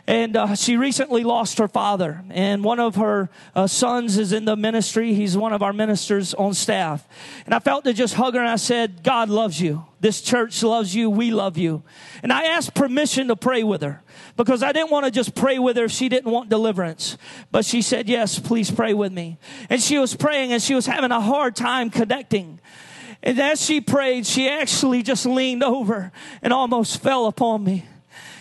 And 0.07 0.37
uh, 0.37 0.57
she 0.57 0.77
recently 0.77 1.23
lost 1.23 1.59
her 1.59 1.69
father, 1.69 2.25
and 2.31 2.65
one 2.65 2.81
of 2.81 2.97
her 2.97 3.31
uh, 3.55 3.69
sons 3.69 4.19
is 4.19 4.33
in 4.33 4.47
the 4.47 4.57
ministry. 4.57 5.15
He's 5.15 5.37
one 5.37 5.53
of 5.53 5.63
our 5.63 5.73
ministers 5.73 6.35
on 6.35 6.55
staff. 6.55 7.07
And 7.45 7.55
I 7.55 7.61
felt 7.61 7.85
to 7.85 7.93
just 7.93 8.15
hug 8.15 8.35
her, 8.35 8.41
and 8.41 8.49
I 8.49 8.57
said, 8.57 9.05
God 9.05 9.31
loves 9.31 9.61
you. 9.61 9.85
This 10.01 10.21
church 10.21 10.61
loves 10.65 10.93
you. 10.93 11.09
We 11.09 11.31
love 11.31 11.57
you. 11.57 11.85
And 12.25 12.33
I 12.33 12.47
asked 12.47 12.75
permission 12.75 13.29
to 13.29 13.37
pray 13.37 13.63
with 13.63 13.81
her 13.83 14.03
because 14.37 14.65
I 14.65 14.73
didn't 14.73 14.91
want 14.91 15.05
to 15.05 15.13
just 15.13 15.37
pray 15.37 15.61
with 15.61 15.77
her 15.77 15.85
if 15.85 15.93
she 15.93 16.09
didn't 16.09 16.33
want 16.33 16.49
deliverance. 16.49 17.17
But 17.53 17.65
she 17.65 17.81
said, 17.81 18.09
Yes, 18.09 18.41
please 18.41 18.73
pray 18.73 18.95
with 18.95 19.13
me. 19.13 19.39
And 19.71 19.81
she 19.81 19.99
was 19.99 20.17
praying, 20.17 20.53
and 20.53 20.61
she 20.61 20.75
was 20.75 20.87
having 20.87 21.13
a 21.13 21.21
hard 21.21 21.55
time 21.55 21.91
connecting. 21.91 22.59
And 23.23 23.39
as 23.41 23.63
she 23.65 23.81
prayed, 23.81 24.27
she 24.27 24.49
actually 24.49 25.03
just 25.03 25.27
leaned 25.27 25.63
over 25.63 26.13
and 26.43 26.53
almost 26.53 27.03
fell 27.03 27.27
upon 27.27 27.63
me. 27.63 27.87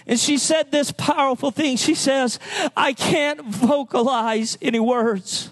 And 0.07 0.19
she 0.19 0.37
said 0.37 0.71
this 0.71 0.91
powerful 0.91 1.51
thing. 1.51 1.77
She 1.77 1.93
says, 1.93 2.39
I 2.75 2.93
can't 2.93 3.45
vocalize 3.45 4.57
any 4.61 4.79
words. 4.79 5.51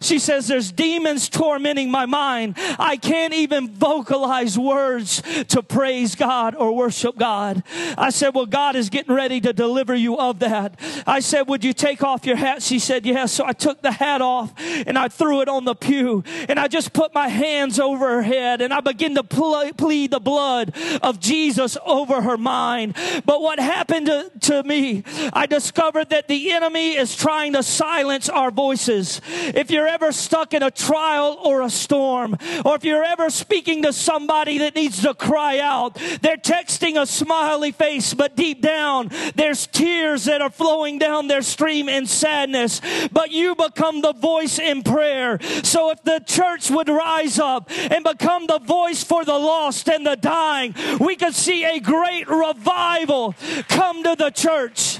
She 0.00 0.18
says, 0.18 0.46
There's 0.46 0.72
demons 0.72 1.28
tormenting 1.28 1.90
my 1.90 2.06
mind. 2.06 2.54
I 2.78 2.96
can't 2.96 3.34
even 3.34 3.70
vocalize 3.70 4.58
words 4.58 5.22
to 5.48 5.62
praise 5.62 6.14
God 6.14 6.54
or 6.54 6.74
worship 6.74 7.16
God. 7.16 7.62
I 7.96 8.10
said, 8.10 8.34
Well, 8.34 8.46
God 8.46 8.76
is 8.76 8.90
getting 8.90 9.14
ready 9.14 9.40
to 9.40 9.52
deliver 9.52 9.94
you 9.94 10.18
of 10.18 10.38
that. 10.40 10.78
I 11.06 11.20
said, 11.20 11.48
Would 11.48 11.64
you 11.64 11.72
take 11.72 12.02
off 12.02 12.26
your 12.26 12.36
hat? 12.36 12.62
She 12.62 12.78
said, 12.78 13.06
Yes. 13.06 13.32
So 13.32 13.44
I 13.46 13.52
took 13.52 13.82
the 13.82 13.92
hat 13.92 14.20
off 14.22 14.52
and 14.58 14.98
I 14.98 15.08
threw 15.08 15.40
it 15.40 15.48
on 15.48 15.64
the 15.64 15.74
pew 15.74 16.22
and 16.48 16.58
I 16.58 16.68
just 16.68 16.92
put 16.92 17.14
my 17.14 17.28
hands 17.28 17.78
over 17.78 18.08
her 18.08 18.22
head 18.22 18.60
and 18.60 18.72
I 18.72 18.80
began 18.80 19.14
to 19.14 19.24
plead 19.24 20.10
the 20.10 20.20
blood 20.20 20.74
of 21.02 21.20
Jesus 21.20 21.76
over 21.84 22.22
her 22.22 22.36
mind. 22.36 22.96
But 23.24 23.40
what 23.40 23.58
happened 23.58 24.06
to, 24.06 24.30
to 24.40 24.62
me, 24.62 25.04
I 25.32 25.46
discovered 25.46 26.10
that 26.10 26.28
the 26.28 26.52
enemy 26.52 26.96
is 26.96 27.16
trying 27.16 27.52
to 27.54 27.62
silence 27.62 28.28
our 28.28 28.50
voices. 28.50 29.20
If 29.26 29.70
you're 29.84 29.92
ever 29.92 30.12
stuck 30.12 30.54
in 30.54 30.62
a 30.62 30.70
trial 30.70 31.38
or 31.44 31.60
a 31.60 31.68
storm, 31.68 32.38
or 32.64 32.74
if 32.74 32.84
you're 32.84 33.04
ever 33.04 33.28
speaking 33.28 33.82
to 33.82 33.92
somebody 33.92 34.56
that 34.58 34.74
needs 34.74 35.02
to 35.02 35.12
cry 35.12 35.58
out, 35.58 35.94
they're 36.22 36.38
texting 36.38 37.00
a 37.00 37.04
smiley 37.04 37.70
face, 37.70 38.14
but 38.14 38.34
deep 38.34 38.62
down 38.62 39.10
there's 39.34 39.66
tears 39.66 40.24
that 40.24 40.40
are 40.40 40.48
flowing 40.48 40.98
down 40.98 41.28
their 41.28 41.42
stream 41.42 41.90
in 41.90 42.06
sadness. 42.06 42.80
But 43.12 43.30
you 43.30 43.54
become 43.54 44.00
the 44.00 44.14
voice 44.14 44.58
in 44.58 44.82
prayer. 44.82 45.38
So 45.62 45.90
if 45.90 46.02
the 46.02 46.22
church 46.26 46.70
would 46.70 46.88
rise 46.88 47.38
up 47.38 47.70
and 47.70 48.04
become 48.04 48.46
the 48.46 48.60
voice 48.60 49.04
for 49.04 49.24
the 49.24 49.38
lost 49.38 49.88
and 49.90 50.06
the 50.06 50.16
dying, 50.16 50.74
we 50.98 51.16
could 51.16 51.34
see 51.34 51.64
a 51.64 51.78
great 51.78 52.26
revival 52.28 53.34
come 53.68 54.02
to 54.02 54.16
the 54.16 54.30
church. 54.30 54.98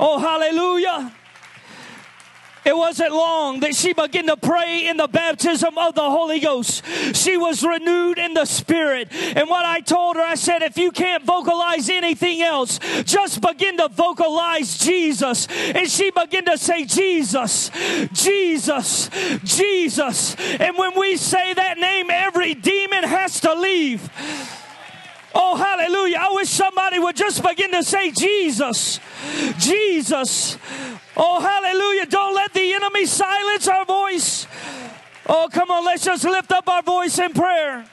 Oh, 0.00 0.18
hallelujah. 0.18 1.12
It 2.64 2.76
wasn't 2.76 3.12
long 3.12 3.60
that 3.60 3.74
she 3.74 3.92
began 3.92 4.26
to 4.26 4.36
pray 4.36 4.86
in 4.86 4.96
the 4.96 5.08
baptism 5.08 5.76
of 5.76 5.94
the 5.94 6.02
Holy 6.02 6.40
Ghost. 6.40 6.82
She 7.14 7.36
was 7.36 7.62
renewed 7.62 8.18
in 8.18 8.34
the 8.34 8.44
Spirit. 8.44 9.08
And 9.12 9.48
what 9.48 9.64
I 9.64 9.80
told 9.80 10.16
her, 10.16 10.22
I 10.22 10.34
said, 10.34 10.62
if 10.62 10.78
you 10.78 10.90
can't 10.90 11.24
vocalize 11.24 11.88
anything 11.90 12.42
else, 12.42 12.78
just 13.04 13.40
begin 13.40 13.76
to 13.78 13.88
vocalize 13.88 14.78
Jesus. 14.78 15.46
And 15.48 15.90
she 15.90 16.10
began 16.10 16.46
to 16.46 16.56
say, 16.56 16.84
Jesus, 16.84 17.70
Jesus, 18.12 19.10
Jesus. 19.44 20.34
And 20.58 20.76
when 20.78 20.98
we 20.98 21.16
say 21.16 21.54
that 21.54 21.78
name, 21.78 22.10
every 22.10 22.54
demon 22.54 23.04
has 23.04 23.40
to 23.40 23.54
leave. 23.54 24.10
Oh, 25.34 25.56
hallelujah. 25.56 26.18
I 26.20 26.32
wish 26.32 26.48
somebody 26.48 27.00
would 27.00 27.16
just 27.16 27.42
begin 27.42 27.72
to 27.72 27.82
say, 27.82 28.12
Jesus, 28.12 29.00
Jesus. 29.58 30.56
Oh, 31.16 31.40
hallelujah. 31.40 32.06
Don't 32.06 32.34
let 32.34 32.52
the 32.54 32.72
enemy 32.72 33.04
silence 33.04 33.66
our 33.66 33.84
voice. 33.84 34.46
Oh, 35.26 35.48
come 35.52 35.70
on, 35.70 35.84
let's 35.84 36.04
just 36.04 36.24
lift 36.24 36.52
up 36.52 36.68
our 36.68 36.82
voice 36.82 37.18
in 37.18 37.32
prayer. 37.32 37.84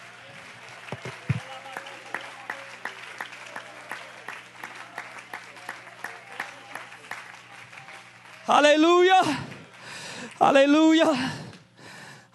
Hallelujah. 8.43 9.39
Hallelujah. 10.37 11.31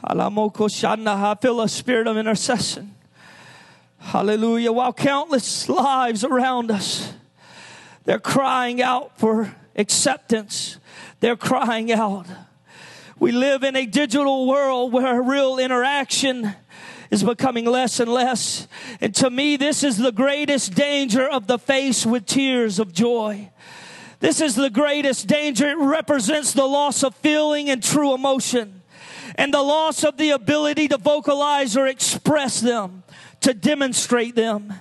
I 0.03 1.35
feel 1.41 1.61
a 1.61 1.69
spirit 1.69 2.07
of 2.07 2.17
intercession. 2.17 2.96
Hallelujah. 4.07 4.71
While 4.71 4.93
countless 4.93 5.69
lives 5.69 6.23
around 6.23 6.71
us, 6.71 7.13
they're 8.05 8.21
crying 8.21 8.81
out 8.81 9.19
for 9.19 9.53
acceptance. 9.75 10.79
They're 11.19 11.35
crying 11.37 11.91
out. 11.91 12.29
We 13.19 13.33
live 13.33 13.65
in 13.65 13.75
a 13.75 13.85
digital 13.85 14.47
world 14.47 14.93
where 14.93 15.21
real 15.21 15.59
interaction 15.59 16.55
is 17.11 17.25
becoming 17.25 17.65
less 17.65 17.99
and 17.99 18.09
less. 18.13 18.69
And 19.01 19.13
to 19.17 19.29
me, 19.29 19.57
this 19.57 19.83
is 19.83 19.97
the 19.97 20.13
greatest 20.13 20.75
danger 20.75 21.29
of 21.29 21.49
the 21.49 21.59
face 21.59 22.07
with 22.07 22.27
tears 22.27 22.79
of 22.79 22.93
joy. 22.93 23.51
This 24.21 24.41
is 24.41 24.55
the 24.55 24.71
greatest 24.71 25.27
danger. 25.27 25.69
It 25.69 25.79
represents 25.79 26.53
the 26.53 26.67
loss 26.67 27.03
of 27.03 27.13
feeling 27.17 27.69
and 27.71 27.83
true 27.83 28.15
emotion 28.15 28.76
and 29.37 29.53
the 29.53 29.63
loss 29.63 30.05
of 30.05 30.17
the 30.17 30.31
ability 30.31 30.89
to 30.89 30.99
vocalize 30.99 31.77
or 31.77 31.87
express 31.87 32.61
them 32.61 33.05
to 33.41 33.55
demonstrate 33.55 34.35
them. 34.35 34.73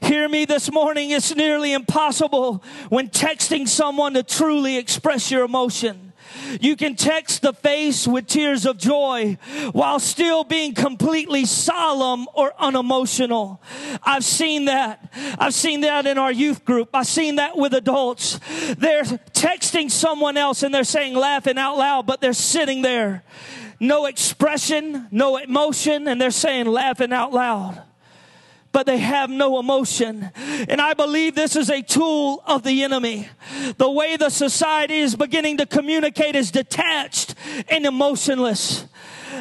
Hear 0.00 0.28
me 0.28 0.44
this 0.44 0.70
morning. 0.70 1.10
It's 1.10 1.34
nearly 1.34 1.72
impossible 1.72 2.62
when 2.88 3.08
texting 3.08 3.66
someone 3.66 4.14
to 4.14 4.22
truly 4.22 4.76
express 4.76 5.30
your 5.30 5.44
emotion. 5.44 6.12
You 6.60 6.76
can 6.76 6.94
text 6.94 7.42
the 7.42 7.52
face 7.52 8.06
with 8.06 8.26
tears 8.26 8.64
of 8.64 8.78
joy 8.78 9.38
while 9.72 9.98
still 9.98 10.44
being 10.44 10.74
completely 10.74 11.44
solemn 11.44 12.26
or 12.34 12.52
unemotional. 12.58 13.60
I've 14.02 14.24
seen 14.24 14.66
that. 14.66 15.12
I've 15.38 15.54
seen 15.54 15.82
that 15.82 16.06
in 16.06 16.18
our 16.18 16.32
youth 16.32 16.64
group. 16.64 16.90
I've 16.94 17.06
seen 17.06 17.36
that 17.36 17.56
with 17.56 17.74
adults. 17.74 18.38
They're 18.78 19.02
texting 19.02 19.90
someone 19.90 20.36
else 20.36 20.62
and 20.62 20.74
they're 20.74 20.84
saying 20.84 21.14
laughing 21.14 21.58
out 21.58 21.76
loud, 21.76 22.06
but 22.06 22.20
they're 22.20 22.32
sitting 22.32 22.82
there. 22.82 23.24
No 23.82 24.06
expression, 24.06 25.08
no 25.10 25.38
emotion, 25.38 26.06
and 26.06 26.20
they're 26.20 26.30
saying 26.30 26.66
laughing 26.66 27.12
out 27.12 27.32
loud 27.32 27.82
but 28.72 28.86
they 28.86 28.96
have 28.96 29.28
no 29.28 29.58
emotion. 29.58 30.30
And 30.34 30.80
I 30.80 30.94
believe 30.94 31.34
this 31.34 31.56
is 31.56 31.68
a 31.68 31.82
tool 31.82 32.42
of 32.46 32.62
the 32.62 32.82
enemy. 32.82 33.28
The 33.76 33.90
way 33.90 34.16
the 34.16 34.30
society 34.30 34.98
is 34.98 35.14
beginning 35.14 35.58
to 35.58 35.66
communicate 35.66 36.34
is 36.34 36.50
detached 36.50 37.34
and 37.68 37.84
emotionless. 37.84 38.86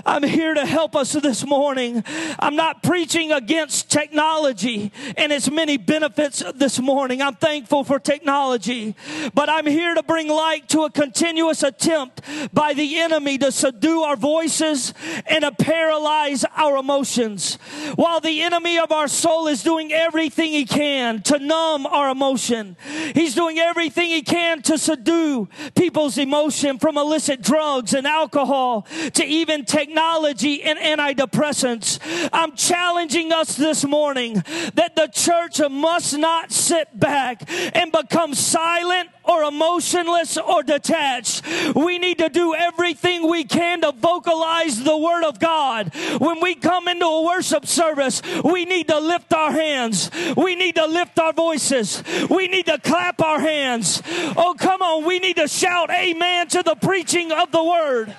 I'm 0.05 0.23
here 0.23 0.53
to 0.53 0.65
help 0.65 0.95
us 0.95 1.13
this 1.13 1.45
morning. 1.45 2.03
I'm 2.39 2.55
not 2.55 2.83
preaching 2.83 3.31
against 3.31 3.89
technology 3.89 4.91
and 5.17 5.31
its 5.31 5.49
many 5.49 5.77
benefits 5.77 6.43
this 6.55 6.79
morning. 6.79 7.21
I'm 7.21 7.35
thankful 7.35 7.83
for 7.83 7.99
technology, 7.99 8.95
but 9.33 9.49
I'm 9.49 9.65
here 9.65 9.93
to 9.95 10.03
bring 10.03 10.27
light 10.27 10.69
to 10.69 10.81
a 10.81 10.91
continuous 10.91 11.63
attempt 11.63 12.21
by 12.53 12.73
the 12.73 12.99
enemy 12.99 13.37
to 13.39 13.51
subdue 13.51 14.01
our 14.01 14.15
voices 14.15 14.93
and 15.25 15.43
to 15.43 15.51
paralyze 15.51 16.45
our 16.55 16.77
emotions. 16.77 17.55
While 17.95 18.21
the 18.21 18.41
enemy 18.41 18.77
of 18.77 18.91
our 18.91 19.07
soul 19.07 19.47
is 19.47 19.63
doing 19.63 19.91
everything 19.91 20.51
he 20.51 20.65
can 20.65 21.21
to 21.23 21.39
numb 21.39 21.85
our 21.85 22.09
emotion, 22.09 22.77
he's 23.13 23.35
doing 23.35 23.59
everything 23.59 24.09
he 24.09 24.21
can 24.21 24.61
to 24.63 24.77
subdue 24.77 25.49
people's 25.75 26.17
emotion 26.17 26.79
from 26.79 26.97
illicit 26.97 27.41
drugs 27.41 27.93
and 27.93 28.07
alcohol 28.07 28.85
to 29.13 29.25
even 29.25 29.65
take 29.65 29.80
technology 29.81 30.61
and 30.61 30.77
antidepressants. 30.77 31.99
I'm 32.31 32.55
challenging 32.55 33.31
us 33.31 33.55
this 33.55 33.83
morning 33.83 34.35
that 34.75 34.95
the 34.95 35.07
church 35.07 35.59
must 35.71 36.17
not 36.17 36.51
sit 36.51 36.87
back 36.99 37.41
and 37.75 37.91
become 37.91 38.35
silent 38.35 39.09
or 39.31 39.43
emotionless 39.43 40.37
or 40.37 40.61
detached. 40.61 41.43
We 41.73 41.97
need 41.97 42.17
to 42.17 42.29
do 42.29 42.53
everything 42.53 43.29
we 43.29 43.45
can 43.45 43.81
to 43.81 43.93
vocalize 43.93 44.83
the 44.83 44.97
Word 44.97 45.23
of 45.23 45.39
God. 45.39 45.93
When 46.19 46.41
we 46.41 46.55
come 46.55 46.87
into 46.89 47.05
a 47.05 47.23
worship 47.23 47.65
service, 47.65 48.21
we 48.43 48.65
need 48.65 48.89
to 48.89 48.99
lift 48.99 49.33
our 49.33 49.51
hands. 49.51 50.11
We 50.35 50.55
need 50.55 50.75
to 50.75 50.85
lift 50.85 51.17
our 51.19 51.33
voices. 51.33 52.03
We 52.29 52.47
need 52.47 52.65
to 52.65 52.77
clap 52.79 53.21
our 53.21 53.39
hands. 53.39 54.01
Oh, 54.35 54.55
come 54.57 54.81
on. 54.81 55.05
We 55.05 55.19
need 55.19 55.37
to 55.37 55.47
shout 55.47 55.89
amen 55.89 56.49
to 56.49 56.63
the 56.63 56.75
preaching 56.75 57.31
of 57.31 57.51
the 57.51 57.63
Word. 57.63 58.15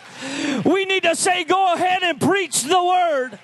We 0.64 0.84
need 0.86 1.02
to 1.02 1.14
say, 1.14 1.44
go 1.44 1.74
ahead 1.74 2.02
and 2.02 2.20
preach 2.20 2.62
the 2.62 2.82
Word. 2.82 3.38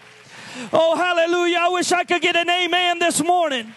Oh, 0.73 0.97
hallelujah. 0.97 1.59
I 1.61 1.69
wish 1.69 1.93
I 1.93 2.05
could 2.05 2.23
get 2.23 2.35
an 2.37 2.49
amen 2.49 2.99
this 2.99 3.23
morning. 3.23 3.75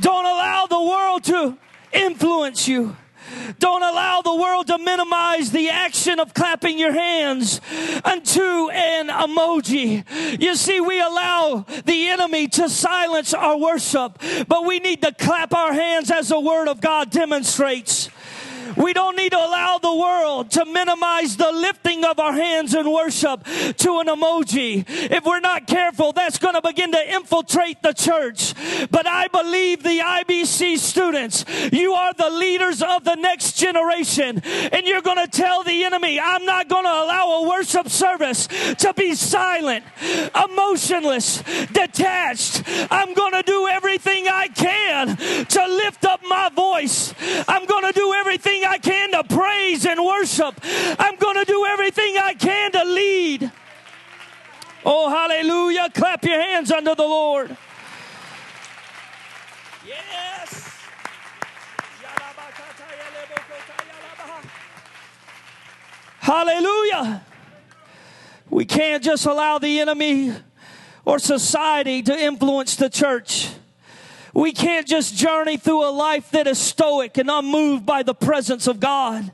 Don't 0.00 0.24
allow 0.24 0.66
the 0.66 0.82
world 0.82 1.24
to 1.24 1.58
influence 1.92 2.66
you. 2.66 2.96
Don't 3.58 3.82
allow 3.82 4.20
the 4.22 4.34
world 4.34 4.66
to 4.68 4.78
minimize 4.78 5.52
the 5.52 5.70
action 5.70 6.20
of 6.20 6.34
clapping 6.34 6.78
your 6.78 6.92
hands 6.92 7.60
unto 8.04 8.70
an 8.70 9.08
emoji. 9.08 10.04
You 10.40 10.54
see, 10.54 10.80
we 10.80 11.00
allow 11.00 11.64
the 11.84 12.08
enemy 12.08 12.48
to 12.48 12.68
silence 12.68 13.32
our 13.34 13.56
worship, 13.56 14.20
but 14.48 14.66
we 14.66 14.80
need 14.80 15.02
to 15.02 15.12
clap 15.12 15.54
our 15.54 15.72
hands 15.72 16.10
as 16.10 16.28
the 16.28 16.40
word 16.40 16.68
of 16.68 16.80
God 16.80 17.10
demonstrates. 17.10 18.10
We 18.76 18.92
don't 18.92 19.16
need 19.16 19.32
to 19.32 19.38
allow 19.38 19.78
the 19.78 19.94
world 19.94 20.50
to 20.52 20.64
minimize 20.64 21.36
the 21.36 21.50
lifting 21.52 22.04
of 22.04 22.18
our 22.18 22.32
hands 22.32 22.74
in 22.74 22.90
worship 22.90 23.44
to 23.44 23.98
an 24.00 24.06
emoji. 24.06 24.84
If 24.88 25.24
we're 25.24 25.40
not 25.40 25.66
careful, 25.66 26.12
that's 26.12 26.38
going 26.38 26.54
to 26.54 26.62
begin 26.62 26.92
to 26.92 27.14
infiltrate 27.14 27.82
the 27.82 27.92
church. 27.92 28.54
But 28.90 29.06
I 29.06 29.28
believe 29.28 29.82
the 29.82 29.98
IBC 29.98 30.78
students, 30.78 31.44
you 31.72 31.92
are 31.92 32.12
the 32.14 32.30
leaders 32.30 32.82
of 32.82 33.04
the 33.04 33.14
next 33.14 33.56
generation. 33.58 34.40
And 34.44 34.86
you're 34.86 35.02
going 35.02 35.24
to 35.24 35.30
tell 35.30 35.62
the 35.62 35.84
enemy, 35.84 36.18
I'm 36.20 36.44
not 36.44 36.68
going 36.68 36.84
to 36.84 36.90
allow 36.90 37.42
a 37.42 37.48
worship 37.48 37.88
service 37.88 38.46
to 38.46 38.92
be 38.96 39.14
silent, 39.14 39.84
emotionless, 40.34 41.42
detached. 41.72 42.62
I'm 42.90 43.14
going 43.14 43.32
to 43.32 43.42
do 43.42 43.68
everything 43.68 44.28
I 44.28 44.48
can 44.48 45.16
to 45.16 45.66
lift 45.66 46.04
up 46.04 46.20
my 46.26 46.48
voice. 46.54 47.14
I'm 47.48 47.66
going 47.66 47.84
to 47.84 47.92
do 47.92 48.12
everything 48.14 48.61
everything 48.62 48.66
I 48.66 48.78
can 48.78 49.10
to 49.12 49.34
praise 49.34 49.86
and 49.86 50.04
worship. 50.04 50.60
I'm 50.98 51.16
going 51.16 51.36
to 51.36 51.44
do 51.44 51.64
everything 51.66 52.16
I 52.18 52.34
can 52.34 52.72
to 52.72 52.84
lead. 52.84 53.52
Oh, 54.84 55.08
hallelujah. 55.08 55.88
Clap 55.94 56.24
your 56.24 56.40
hands 56.40 56.70
unto 56.70 56.94
the 56.94 57.02
Lord. 57.02 57.56
Yes. 59.86 60.68
Hallelujah. 66.20 67.24
We 68.50 68.64
can't 68.64 69.02
just 69.02 69.26
allow 69.26 69.58
the 69.58 69.80
enemy 69.80 70.34
or 71.04 71.18
society 71.18 72.02
to 72.02 72.16
influence 72.16 72.76
the 72.76 72.88
church. 72.88 73.48
We 74.34 74.52
can't 74.52 74.86
just 74.86 75.14
journey 75.14 75.56
through 75.58 75.86
a 75.86 75.90
life 75.90 76.30
that 76.30 76.46
is 76.46 76.58
stoic 76.58 77.18
and 77.18 77.30
unmoved 77.30 77.84
by 77.84 78.02
the 78.02 78.14
presence 78.14 78.66
of 78.66 78.80
God. 78.80 79.30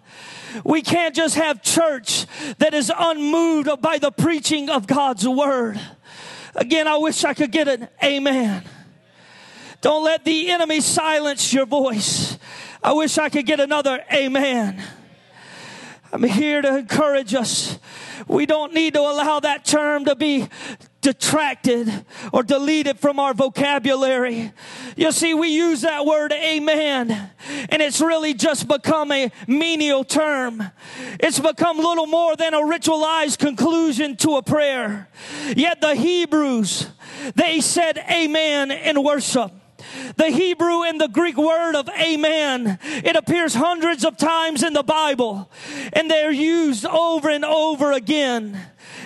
We 0.65 0.83
can't 0.83 1.15
just 1.15 1.37
have 1.37 1.63
church 1.63 2.27
that 2.59 2.75
is 2.75 2.91
unmoved 2.97 3.81
by 3.81 3.99
the 3.99 4.11
preaching 4.11 4.69
of 4.71 4.87
God's 4.87 5.27
word. 5.29 5.81
Again, 6.55 6.89
I 6.89 6.97
wish 6.97 7.25
I 7.25 7.35
could 7.35 7.53
get 7.53 7.69
an 7.69 7.89
amen. 8.03 8.65
Don't 9.81 10.05
let 10.05 10.25
the 10.25 10.51
enemy 10.51 10.81
silence 10.81 11.53
your 11.53 11.67
voice. 11.67 12.37
I 12.83 12.93
wish 12.93 13.19
I 13.19 13.29
could 13.29 13.47
get 13.47 13.61
another 13.61 14.05
amen. 14.13 14.83
I'm 16.13 16.23
here 16.23 16.63
to 16.63 16.79
encourage 16.79 17.35
us. 17.35 17.79
We 18.27 18.47
don't 18.47 18.75
need 18.75 18.95
to 18.95 19.01
allow 19.01 19.41
that 19.41 19.65
term 19.65 20.07
to 20.07 20.17
be 20.17 20.49
detracted 21.09 22.05
or 22.35 22.43
deleted 22.43 23.01
from 23.01 23.19
our 23.19 23.33
vocabulary. 23.33 24.53
You 24.95 25.11
see, 25.11 25.33
we 25.33 25.49
use 25.49 25.81
that 25.81 26.05
word 26.05 26.33
amen, 26.33 27.31
and 27.71 27.81
it's 27.81 28.03
really 28.03 28.35
just 28.35 28.69
become 28.69 29.11
a 29.11 29.33
menial 29.47 30.05
term. 30.05 30.63
It's 31.19 31.41
become 31.41 31.79
little 31.79 32.07
more 32.07 32.37
than 32.37 32.53
a 32.53 32.59
ritualized 32.59 33.39
conclusion 33.39 34.19
to 34.19 34.37
a 34.37 34.43
prayer. 34.43 35.09
Yet 35.57 35.81
the 35.81 35.95
Hebrews, 35.95 36.89
they 37.35 37.63
said 37.63 37.97
amen 37.97 38.71
in 38.71 39.03
worship. 39.03 39.51
The 40.17 40.29
Hebrew 40.29 40.83
and 40.83 41.01
the 41.01 41.09
Greek 41.09 41.39
word 41.39 41.75
of 41.75 41.89
amen, 41.89 42.79
it 42.83 43.17
appears 43.17 43.55
hundreds 43.55 44.05
of 44.05 44.19
times 44.19 44.63
in 44.63 44.75
the 44.75 44.83
Bible 44.83 45.51
and 45.95 46.11
they're 46.11 46.31
used 46.33 46.85
over 46.85 47.31
and 47.31 47.45
over 47.45 47.93
again. 47.93 48.61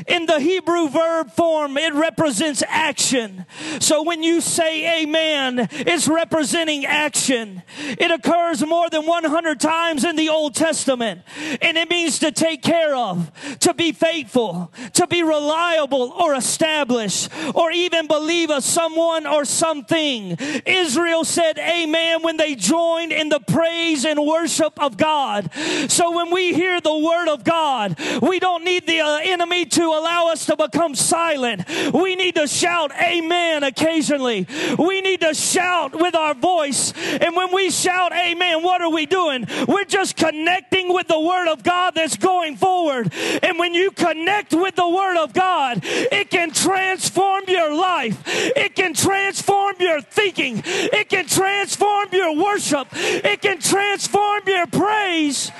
In 0.07 0.27
the 0.27 0.41
Hebrew 0.41 0.89
verb 0.89 1.31
form, 1.33 1.77
it 1.77 1.95
represents 1.95 2.63
action. 2.69 3.47
So 3.81 4.03
when 4.03 4.23
you 4.23 4.41
say 4.41 5.03
amen, 5.03 5.69
it's 5.71 6.09
representing 6.09 6.87
action. 6.87 7.63
It 7.79 8.11
occurs 8.11 8.65
more 8.65 8.91
than 8.91 9.07
100 9.07 9.61
times 9.61 10.05
in 10.05 10.17
the 10.17 10.29
Old 10.29 10.55
Testament. 10.55 11.23
And 11.61 11.77
it 11.77 11.91
means 11.91 12.19
to 12.21 12.33
take 12.33 12.63
care 12.63 12.95
of, 12.95 13.31
to 13.61 13.75
be 13.75 13.93
faithful, 13.93 14.73
to 14.95 15.07
be 15.07 15.23
reliable 15.23 16.13
or 16.13 16.35
established, 16.35 17.31
or 17.55 17.71
even 17.71 18.07
believe 18.07 18.51
of 18.51 18.65
someone 18.65 19.27
or 19.27 19.45
something. 19.45 20.37
Israel 20.67 21.25
said 21.25 21.59
amen 21.59 22.23
when 22.23 22.37
they 22.37 22.55
joined 22.55 23.13
in 23.13 23.29
the 23.29 23.41
praise 23.41 24.05
and 24.05 24.25
worship 24.25 24.81
of 24.83 24.97
God. 24.97 25.51
So 25.89 26.17
when 26.17 26.31
we 26.33 26.55
hear 26.55 26.81
the 26.81 26.97
word 26.97 27.29
of 27.29 27.45
God, 27.45 27.99
we 28.21 28.39
don't 28.39 28.65
need 28.65 28.87
the 28.87 29.01
uh, 29.01 29.19
enemy 29.23 29.65
to 29.67 29.82
allow 29.91 30.29
us 30.29 30.47
to 30.47 30.57
become 30.57 30.95
silent. 30.95 31.65
We 31.93 32.17
need 32.17 32.35
to 32.37 32.47
shout 32.47 32.93
amen 32.93 33.63
occasionally. 33.63 34.47
We 34.79 35.01
need 35.01 35.21
to 35.21 35.35
shout 35.35 35.99
with 35.99 36.15
our 36.15 36.35
voice. 36.35 36.93
And 36.97 37.35
when 37.37 37.53
we 37.53 37.71
shout 37.71 38.13
amen, 38.13 38.63
what 38.63 38.83
are 38.83 38.91
we 38.91 39.07
doing? 39.07 39.47
We're 39.67 39.85
just 39.85 40.17
connecting 40.17 40.93
with 40.93 41.09
the 41.09 41.21
word 41.21 41.49
of 41.49 41.63
God 41.63 41.95
that's 41.95 42.17
going 42.17 42.57
forward. 42.57 43.13
And 43.43 43.59
when 43.59 43.75
you 43.75 43.91
connect 43.91 44.53
with 44.53 44.77
the 44.77 44.89
word 44.89 45.23
of 45.23 45.33
God, 45.33 45.81
it 45.83 46.31
can 46.31 46.51
transform 46.51 47.45
your 47.49 47.75
life. 47.75 48.23
It 48.27 48.75
can 48.75 48.95
transform 48.95 49.77
your 49.79 50.01
thinking. 50.01 50.63
It 50.65 51.09
can 51.09 51.27
transform 51.27 52.09
your 52.13 52.37
worship. 52.37 52.89
It 52.93 53.41
can 53.41 53.59
transform 53.59 54.43
your 54.47 54.67
praise. 54.67 55.51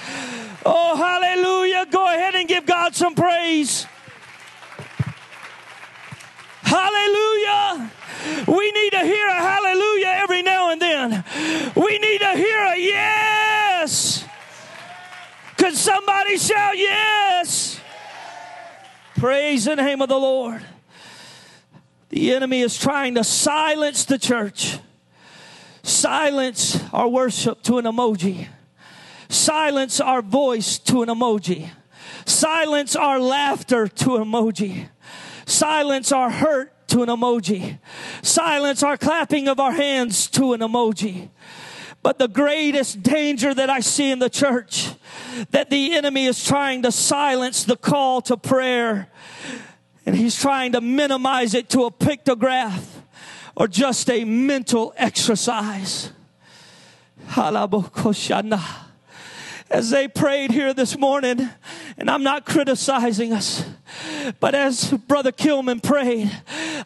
Oh, 0.65 0.97
hallelujah. 0.97 1.87
Go 1.91 2.07
ahead 2.07 2.35
and 2.35 2.49
give 2.49 2.67
God 2.67 2.95
some 2.95 3.15
praise. 3.15 3.87
Hallelujah. 6.73 7.91
We 8.49 8.73
need 8.73 8.93
to 8.93 9.01
hear 9.01 9.29
a 9.29 9.35
hallelujah 9.35 10.13
every 10.17 10.43
now 10.43 10.71
and 10.71 10.81
then. 10.81 11.25
We 11.77 11.99
need 11.99 12.21
to 12.21 12.31
hear 12.31 12.65
a 12.65 12.79
yes. 12.79 14.25
Could 15.59 15.75
somebody 15.75 16.39
shout 16.39 16.79
yes? 16.79 17.79
Praise 19.17 19.67
the 19.67 19.77
name 19.77 20.01
of 20.01 20.09
the 20.09 20.19
Lord. 20.19 20.63
The 22.09 22.35
enemy 22.35 22.63
is 22.63 22.79
trying 22.79 23.17
to 23.17 23.25
silence 23.25 24.07
the 24.07 24.19
church, 24.19 24.79
silence 25.83 26.83
our 26.93 27.09
worship 27.09 27.63
to 27.65 27.77
an 27.79 27.85
emoji, 27.85 28.49
silence 29.29 30.01
our 30.01 30.23
voice 30.23 30.79
to 30.79 31.03
an 31.03 31.11
emoji, 31.11 31.69
silence 32.25 32.97
our 32.97 33.19
laughter 33.19 33.89
to 33.89 34.17
an 34.17 34.25
emoji 34.25 34.89
silence 35.53 36.11
our 36.13 36.31
hurt 36.31 36.73
to 36.89 37.03
an 37.03 37.09
emoji, 37.09 37.79
silence 38.23 38.83
our 38.83 38.97
clapping 38.97 39.49
of 39.49 39.61
our 39.61 39.73
hands 39.73 40.29
to 40.29 40.53
an 40.53 40.61
emoji. 40.61 41.29
But 42.03 42.19
the 42.19 42.29
greatest 42.29 43.03
danger 43.03 43.55
that 43.55 43.71
I 43.71 43.81
see 43.81 44.11
in 44.11 44.19
the 44.19 44.29
church, 44.29 44.91
that 45.51 45.71
the 45.71 45.95
enemy 45.95 46.27
is 46.27 46.45
trying 46.45 46.83
to 46.83 46.91
silence 46.91 47.65
the 47.65 47.77
call 47.77 48.21
to 48.23 48.37
prayer, 48.37 49.09
and 50.05 50.17
he's 50.17 50.39
trying 50.39 50.73
to 50.73 50.81
minimize 50.81 51.55
it 51.55 51.69
to 51.71 51.85
a 51.85 51.91
pictograph 51.91 52.83
or 53.55 53.69
just 53.69 54.11
a 54.11 54.25
mental 54.25 54.93
exercise. 54.97 56.11
As 59.71 59.91
they 59.91 60.09
prayed 60.09 60.51
here 60.51 60.75
this 60.75 60.99
morning, 60.99 61.49
and 61.97 62.11
I'm 62.11 62.23
not 62.23 62.45
criticizing 62.45 63.33
us. 63.33 63.65
But 64.41 64.55
as 64.55 64.93
Brother 64.93 65.33
Kilman 65.33 65.83
prayed, 65.83 66.31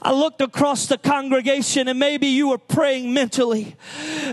I 0.03 0.13
looked 0.13 0.41
across 0.41 0.87
the 0.87 0.99
congregation 0.99 1.89
and 1.89 1.99
maybe 1.99 2.27
you 2.27 2.49
were 2.49 2.59
praying 2.59 3.13
mentally. 3.13 3.77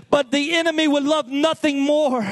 But 0.10 0.32
the 0.32 0.56
enemy 0.56 0.88
would 0.88 1.04
love 1.04 1.28
nothing 1.28 1.82
more 1.82 2.26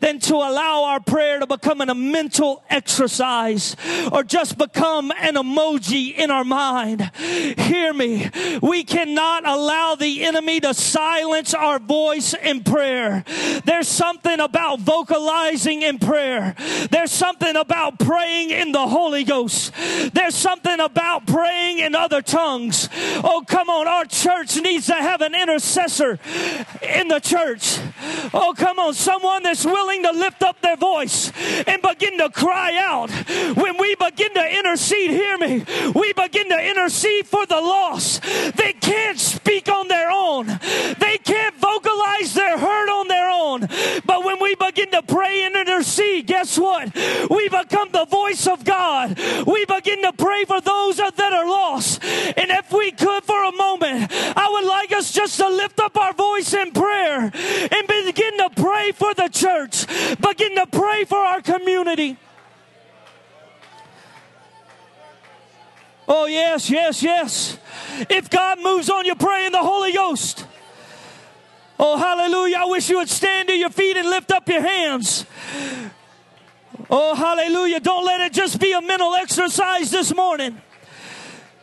than 0.00 0.18
to 0.20 0.34
allow 0.34 0.84
our 0.84 1.00
prayer 1.00 1.38
to 1.38 1.46
become 1.46 1.80
an, 1.80 1.90
a 1.90 1.94
mental 1.94 2.62
exercise 2.68 3.76
or 4.12 4.22
just 4.22 4.58
become 4.58 5.12
an 5.12 5.34
emoji 5.34 6.14
in 6.16 6.30
our 6.30 6.44
mind. 6.44 7.10
Hear 7.16 7.92
me. 7.92 8.30
We 8.62 8.84
cannot 8.84 9.46
allow 9.46 9.94
the 9.94 10.24
enemy 10.24 10.60
to 10.60 10.74
silence 10.74 11.54
our 11.54 11.78
voice 11.78 12.34
in 12.34 12.62
prayer. 12.64 13.24
There's 13.64 13.88
something 13.88 14.40
about 14.40 14.80
vocalizing 14.80 15.82
in 15.82 15.98
prayer. 15.98 16.54
There's 16.90 17.12
something 17.12 17.56
about 17.56 17.98
praying 17.98 18.50
in 18.50 18.72
the 18.72 18.86
Holy 18.86 19.24
Ghost. 19.24 19.72
There's 20.12 20.34
something 20.34 20.80
about 20.80 21.26
praying 21.26 21.78
in 21.78 21.94
other 21.94 22.22
tongues. 22.22 22.88
Oh, 23.24 23.44
come 23.46 23.68
on. 23.68 23.86
Our 23.86 24.04
church 24.04 24.56
needs 24.60 24.86
to 24.86 24.94
have 24.94 25.20
an 25.20 25.34
intercessor 25.34 26.18
in 26.82 27.08
the 27.08 27.20
church. 27.20 27.78
Oh, 28.32 28.54
come 28.56 28.78
on. 28.78 28.94
Someone 28.94 29.42
that's 29.42 29.64
willing 29.64 30.02
to 30.02 30.12
lift 30.12 30.42
up 30.42 30.60
their 30.60 30.76
voice 30.76 31.32
and 31.66 31.82
begin 31.82 32.18
to 32.18 32.30
cry 32.30 32.76
out. 32.76 33.10
When 33.56 33.78
we 33.78 33.94
begin 33.94 34.34
to 34.34 34.58
intercede, 34.58 35.10
hear 35.10 35.38
me, 35.38 35.64
we 35.94 36.12
begin 36.12 36.48
to 36.50 36.68
intercede 36.70 37.26
for 37.26 37.46
the 37.46 37.60
lost. 37.60 38.22
They 38.56 38.72
can't 38.72 39.18
speak 39.18 39.68
on 39.68 39.88
their 39.88 40.10
own, 40.10 40.46
they 40.46 41.18
can't 41.18 41.56
vocalize 41.56 42.34
their 42.34 42.58
hurt 42.58 42.88
on 42.88 43.08
their 43.08 43.30
own. 43.30 43.60
But 44.04 44.24
when 44.24 44.40
we 44.40 44.54
begin 44.54 44.90
to 44.92 45.02
pray 45.02 45.44
and 45.44 45.56
intercede, 45.56 46.26
guess 46.26 46.58
what? 46.58 46.94
We 47.30 47.48
become 47.48 47.90
the 47.92 48.06
voice 48.08 48.46
of 48.46 48.64
God. 48.64 49.18
We 49.46 49.64
begin 49.64 49.95
to 50.02 50.12
pray 50.12 50.44
for 50.44 50.60
those 50.60 50.96
that 50.96 51.20
are 51.20 51.46
lost. 51.46 52.04
And 52.04 52.50
if 52.50 52.72
we 52.72 52.90
could 52.90 53.24
for 53.24 53.44
a 53.44 53.52
moment, 53.52 54.10
I 54.12 54.48
would 54.50 54.64
like 54.64 54.92
us 54.92 55.12
just 55.12 55.38
to 55.38 55.48
lift 55.48 55.80
up 55.80 55.96
our 55.96 56.12
voice 56.12 56.52
in 56.54 56.72
prayer 56.72 57.20
and 57.20 57.86
begin 57.88 58.38
to 58.38 58.50
pray 58.56 58.92
for 58.92 59.14
the 59.14 59.28
church, 59.28 59.86
begin 60.20 60.56
to 60.56 60.66
pray 60.66 61.04
for 61.04 61.18
our 61.18 61.40
community. 61.40 62.16
Oh, 66.08 66.26
yes, 66.26 66.70
yes, 66.70 67.02
yes. 67.02 67.58
If 68.08 68.30
God 68.30 68.60
moves 68.60 68.88
on 68.88 69.06
you, 69.06 69.16
pray 69.16 69.46
in 69.46 69.52
the 69.52 69.62
Holy 69.62 69.92
Ghost. 69.92 70.46
Oh, 71.78 71.96
hallelujah. 71.96 72.58
I 72.58 72.64
wish 72.66 72.88
you 72.88 72.98
would 72.98 73.08
stand 73.08 73.48
to 73.48 73.54
your 73.54 73.70
feet 73.70 73.96
and 73.96 74.08
lift 74.08 74.30
up 74.30 74.48
your 74.48 74.62
hands. 74.62 75.26
Oh, 76.88 77.14
hallelujah. 77.14 77.80
Don't 77.80 78.04
let 78.04 78.20
it 78.20 78.32
just 78.32 78.60
be 78.60 78.72
a 78.72 78.80
mental 78.80 79.14
exercise 79.14 79.90
this 79.90 80.14
morning. 80.14 80.60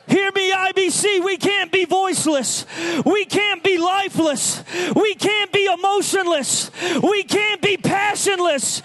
Hear 0.08 0.32
me, 0.34 0.52
IBC. 0.52 1.24
We 1.24 1.38
can't 1.38 1.72
be 1.72 1.86
voiceless. 1.86 2.66
We 3.06 3.24
can't 3.26 3.64
be 3.64 3.78
lifeless. 3.78 4.64
We 4.96 5.16
can't 5.16 5.52
be 5.52 5.66
emotionless. 5.66 6.72
We 7.02 7.24
can't 7.24 7.62
be 7.62 7.78
passionless. 7.78 8.82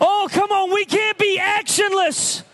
Oh, 0.00 0.28
come 0.30 0.50
on. 0.50 0.72
We 0.72 0.86
can't 0.86 1.18
be 1.18 1.38
actionless. 1.38 2.44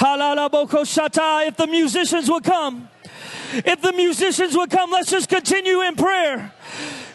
If 0.00 1.56
the 1.56 1.66
musicians 1.66 2.30
would 2.30 2.44
come, 2.44 2.88
if 3.54 3.80
the 3.80 3.92
musicians 3.94 4.54
would 4.54 4.70
come, 4.70 4.90
let's 4.90 5.10
just 5.10 5.30
continue 5.30 5.80
in 5.80 5.96
prayer. 5.96 6.52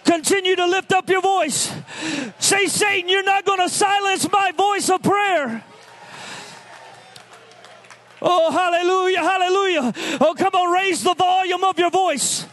Continue 0.03 0.55
to 0.55 0.65
lift 0.65 0.91
up 0.91 1.09
your 1.09 1.21
voice. 1.21 1.73
Say, 2.39 2.67
Satan, 2.67 3.09
you're 3.09 3.23
not 3.23 3.45
going 3.45 3.59
to 3.59 3.69
silence 3.69 4.29
my 4.31 4.51
voice 4.51 4.89
of 4.89 5.01
prayer. 5.01 5.63
Oh, 8.21 8.51
hallelujah, 8.51 9.19
hallelujah. 9.19 9.93
Oh, 10.21 10.33
come 10.37 10.53
on, 10.53 10.73
raise 10.73 11.03
the 11.03 11.13
volume 11.13 11.63
of 11.63 11.77
your 11.77 11.91
voice. 11.91 12.45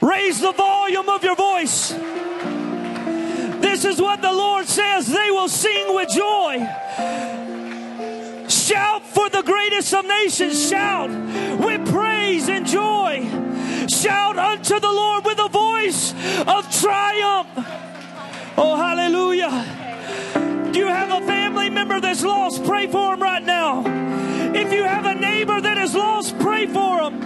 Raise 0.00 0.40
the 0.40 0.52
volume 0.52 1.08
of 1.08 1.22
your 1.22 1.36
voice. 1.36 1.90
This 3.60 3.84
is 3.84 4.00
what 4.00 4.22
the 4.22 4.32
Lord 4.32 4.66
says 4.66 5.06
they 5.06 5.30
will 5.30 5.48
sing 5.48 5.94
with 5.94 6.08
joy. 6.10 6.58
Shout 8.48 9.06
for 9.06 9.28
the 9.28 9.42
greatest 9.42 9.92
of 9.92 10.06
nations. 10.06 10.68
Shout 10.68 11.10
with 11.10 11.86
praise 11.90 12.48
and 12.48 12.66
joy. 12.66 13.28
Shout 13.88 14.38
unto 14.38 14.80
the 14.80 14.92
Lord 14.92 15.24
with 15.24 15.38
a 15.38 15.48
voice 15.48 16.12
of 16.46 16.80
triumph. 16.80 17.48
Oh, 18.56 18.76
hallelujah. 18.76 20.70
Do 20.72 20.78
you 20.78 20.86
have 20.86 21.22
a 21.22 21.26
family 21.26 21.70
member 21.70 22.00
that's 22.00 22.22
lost? 22.22 22.64
Pray 22.64 22.86
for 22.86 23.14
him 23.14 23.22
right 23.22 23.42
now. 23.42 23.82
If 24.54 24.72
you 24.72 24.84
have 24.84 25.04
a 25.04 25.14
neighbor 25.14 25.60
that 25.60 25.78
is 25.78 25.94
lost, 25.94 26.38
pray 26.38 26.66
for 26.66 27.02
him. 27.02 27.22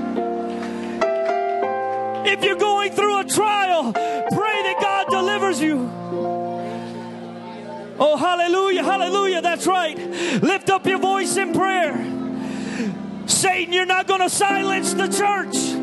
If 2.26 2.42
you're 2.42 2.56
going 2.56 2.92
through 2.92 3.20
a 3.20 3.24
trial, 3.24 3.92
pray 3.92 4.62
that 4.62 4.76
God 4.80 5.06
delivers 5.10 5.60
you. 5.60 5.90
Oh, 8.00 8.16
hallelujah, 8.16 8.82
hallelujah. 8.82 9.42
That's 9.42 9.66
right. 9.66 9.96
Lift 10.42 10.70
up 10.70 10.86
your 10.86 10.98
voice 10.98 11.36
in 11.36 11.52
prayer. 11.52 11.94
Satan, 13.26 13.72
you're 13.72 13.86
not 13.86 14.06
going 14.06 14.20
to 14.20 14.30
silence 14.30 14.94
the 14.94 15.08
church. 15.08 15.77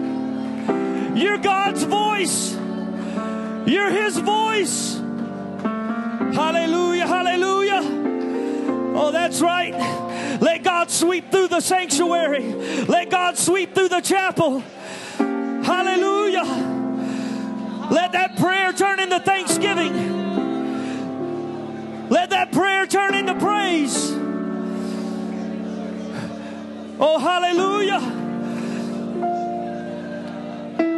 You're 1.15 1.37
God's 1.37 1.83
voice. 1.83 2.53
You're 2.53 3.89
His 3.89 4.17
voice. 4.17 4.99
Hallelujah, 6.35 7.07
hallelujah. 7.07 7.81
Oh, 8.97 9.11
that's 9.11 9.41
right. 9.41 9.73
Let 10.41 10.63
God 10.63 10.91
sweep 10.91 11.31
through 11.31 11.47
the 11.47 11.61
sanctuary. 11.61 12.53
Let 12.85 13.09
God 13.09 13.37
sweep 13.37 13.73
through 13.73 13.89
the 13.89 14.01
chapel. 14.01 14.59
Hallelujah. 15.17 16.43
Let 17.91 18.11
that 18.11 18.37
prayer 18.37 18.73
turn 18.73 18.99
into 18.99 19.19
thanksgiving. 19.19 20.15
Let 22.09 22.31
that 22.31 22.51
prayer 22.51 22.85
turn 22.85 23.15
into 23.15 23.35
praise. 23.35 24.11
Oh, 26.99 27.19
hallelujah. 27.19 28.24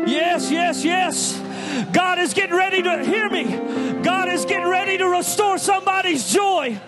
Yes, 0.08 0.49
yes, 0.49 0.86
yes. 0.86 1.41
God 1.91 2.18
is 2.18 2.34
getting 2.34 2.55
ready 2.55 2.82
to 2.82 3.03
hear 3.03 3.30
me. 3.30 3.43
God 4.01 4.30
is 4.30 4.45
getting 4.45 4.68
ready 4.68 4.97
to 4.97 5.05
restore 5.05 5.58
somebody's 5.58 6.32
joy. 6.32 6.80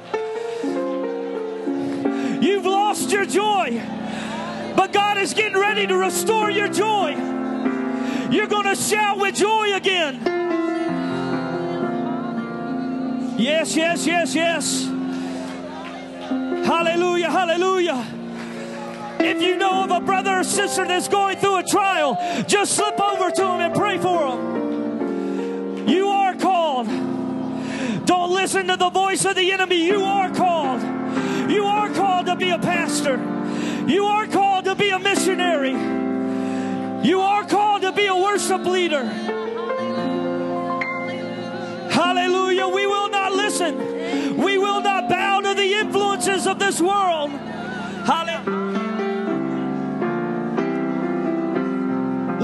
You've 2.42 2.66
lost 2.66 3.12
your 3.12 3.26
joy, 3.26 3.82
but 4.76 4.94
God 4.94 5.18
is 5.18 5.34
getting 5.34 5.60
ready 5.60 5.86
to 5.86 5.98
restore 5.98 6.50
your 6.50 6.70
joy. 6.70 7.10
You're 8.32 8.48
going 8.48 8.74
to 8.74 8.76
shout 8.76 9.20
with 9.20 9.36
joy 9.36 9.76
again. 9.76 10.22
Yes, 13.38 13.76
yes, 13.76 14.08
yes, 14.08 14.34
yes. 14.34 14.86
Hallelujah, 16.66 17.32
hallelujah. 17.32 18.19
If 19.20 19.42
you 19.42 19.58
know 19.58 19.84
of 19.84 19.92
a 19.92 20.00
brother 20.00 20.40
or 20.40 20.44
sister 20.44 20.86
that's 20.86 21.08
going 21.08 21.38
through 21.38 21.58
a 21.58 21.64
trial, 21.64 22.18
just 22.48 22.74
slip 22.76 23.00
over 23.00 23.30
to 23.30 23.42
them 23.42 23.60
and 23.60 23.76
pray 23.76 23.98
for 23.98 24.32
them. 24.32 25.88
You 25.88 26.08
are 26.08 26.36
called. 26.36 26.88
Don't 28.06 28.32
listen 28.32 28.68
to 28.68 28.78
the 28.78 28.90
voice 28.90 29.26
of 29.26 29.36
the 29.36 29.52
enemy. 29.52 29.86
You 29.86 30.04
are 30.04 30.30
called. 30.34 30.82
You 31.52 31.66
are 31.66 31.90
called 31.94 32.28
to 32.28 32.36
be 32.36 32.50
a 32.52 32.60
pastor. 32.60 33.18
You 33.88 34.06
are 34.06 34.28
called 34.28 34.66
to 34.66 34.76
be 34.76 34.90
a 34.90 35.00
missionary. 35.00 35.72
You 37.08 37.22
are 37.22 37.44
called 37.46 37.82
to 37.82 37.92
be 37.92 38.06
a 38.08 38.16
worship 38.16 38.66
leader. 38.66 39.06
Hallelujah. 41.90 42.68
We 42.68 42.86
will 42.88 43.10
not 43.10 43.32
listen. 43.34 44.38
We 44.38 44.58
will 44.58 44.82
not 44.82 45.10
bow 45.10 45.42
to 45.42 45.54
the 45.54 45.74
influences 45.74 46.48
of 46.48 46.60
this 46.60 46.80
world. 46.80 47.32
Hallelujah. 47.32 48.89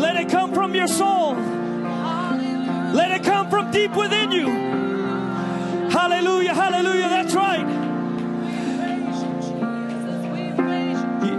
Let 0.05 0.17
it 0.17 0.29
come 0.29 0.53
from 0.53 0.75
your 0.75 0.87
soul. 0.87 1.33
Let 1.33 3.09
it 3.17 3.23
come 3.23 3.49
from 3.49 3.71
deep 3.71 3.95
within 3.95 4.31
you. 4.31 4.45
Hallelujah, 5.89 6.53
hallelujah. 6.53 7.09
That's 7.09 7.33
right. 7.33 7.67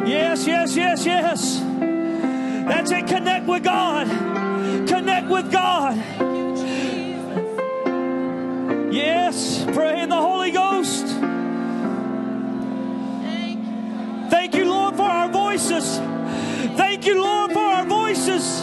Yes, 0.05 0.49
yes, 0.49 0.77
yes, 0.77 1.07
yes. 1.07 1.61
That's 2.67 2.91
it. 2.91 3.07
Connect 3.07 3.47
with 3.47 3.63
God. 3.63 4.09
Connect 4.89 5.29
with 5.29 5.53
God. 5.53 5.97
Yes, 8.93 9.65
pray 9.73 10.01
in 10.01 10.09
the 10.09 10.17
Holy 10.17 10.51
Ghost. 10.51 11.07
Thank 14.29 14.57
you, 14.57 14.69
Lord, 14.69 14.97
for 14.97 15.03
our 15.03 15.29
voices. 15.29 15.99
Thank 16.77 17.07
you, 17.07 17.23
Lord, 17.23 17.53
voices. 18.27 18.63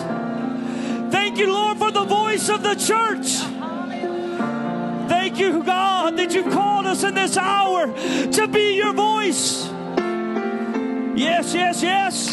Thank 1.12 1.38
you, 1.38 1.52
Lord, 1.52 1.78
for 1.78 1.92
the 1.92 2.04
voice 2.04 2.50
of 2.50 2.64
the 2.64 2.76
church. 2.76 3.28
Thank 5.10 5.40
you, 5.40 5.64
God, 5.64 6.18
that 6.18 6.34
you've 6.34 6.52
called 6.52 6.86
us 6.86 7.04
in 7.04 7.14
this 7.14 7.38
hour 7.38 7.88
to 7.88 8.48
be 8.48 8.76
your 8.76 8.94
voice. 8.94 9.66
Yes, 11.16 11.54
yes, 11.54 11.82
yes. 11.82 12.33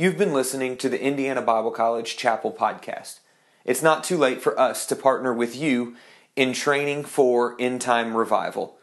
You've 0.00 0.16
been 0.16 0.32
listening 0.32 0.78
to 0.78 0.88
the 0.88 0.98
Indiana 0.98 1.42
Bible 1.42 1.72
College 1.72 2.16
Chapel 2.16 2.50
podcast. 2.50 3.18
It's 3.66 3.82
not 3.82 4.02
too 4.02 4.16
late 4.16 4.40
for 4.40 4.58
us 4.58 4.86
to 4.86 4.96
partner 4.96 5.34
with 5.34 5.54
you 5.54 5.94
in 6.34 6.54
training 6.54 7.04
for 7.04 7.54
end 7.60 7.82
time 7.82 8.16
revival. 8.16 8.78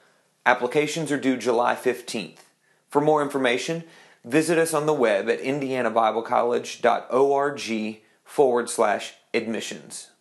Applications 0.46 1.12
are 1.12 1.20
due 1.20 1.36
July 1.36 1.74
15th. 1.74 2.42
For 2.88 3.02
more 3.02 3.24
information, 3.24 3.84
visit 4.24 4.60
us 4.60 4.76
on 4.76 4.86
the 4.86 4.94
web 4.94 5.28
at 5.28 5.42
indianabiblecollege.org 5.42 8.02
forward 8.24 8.70
slash 8.70 9.14
admissions. 9.34 10.12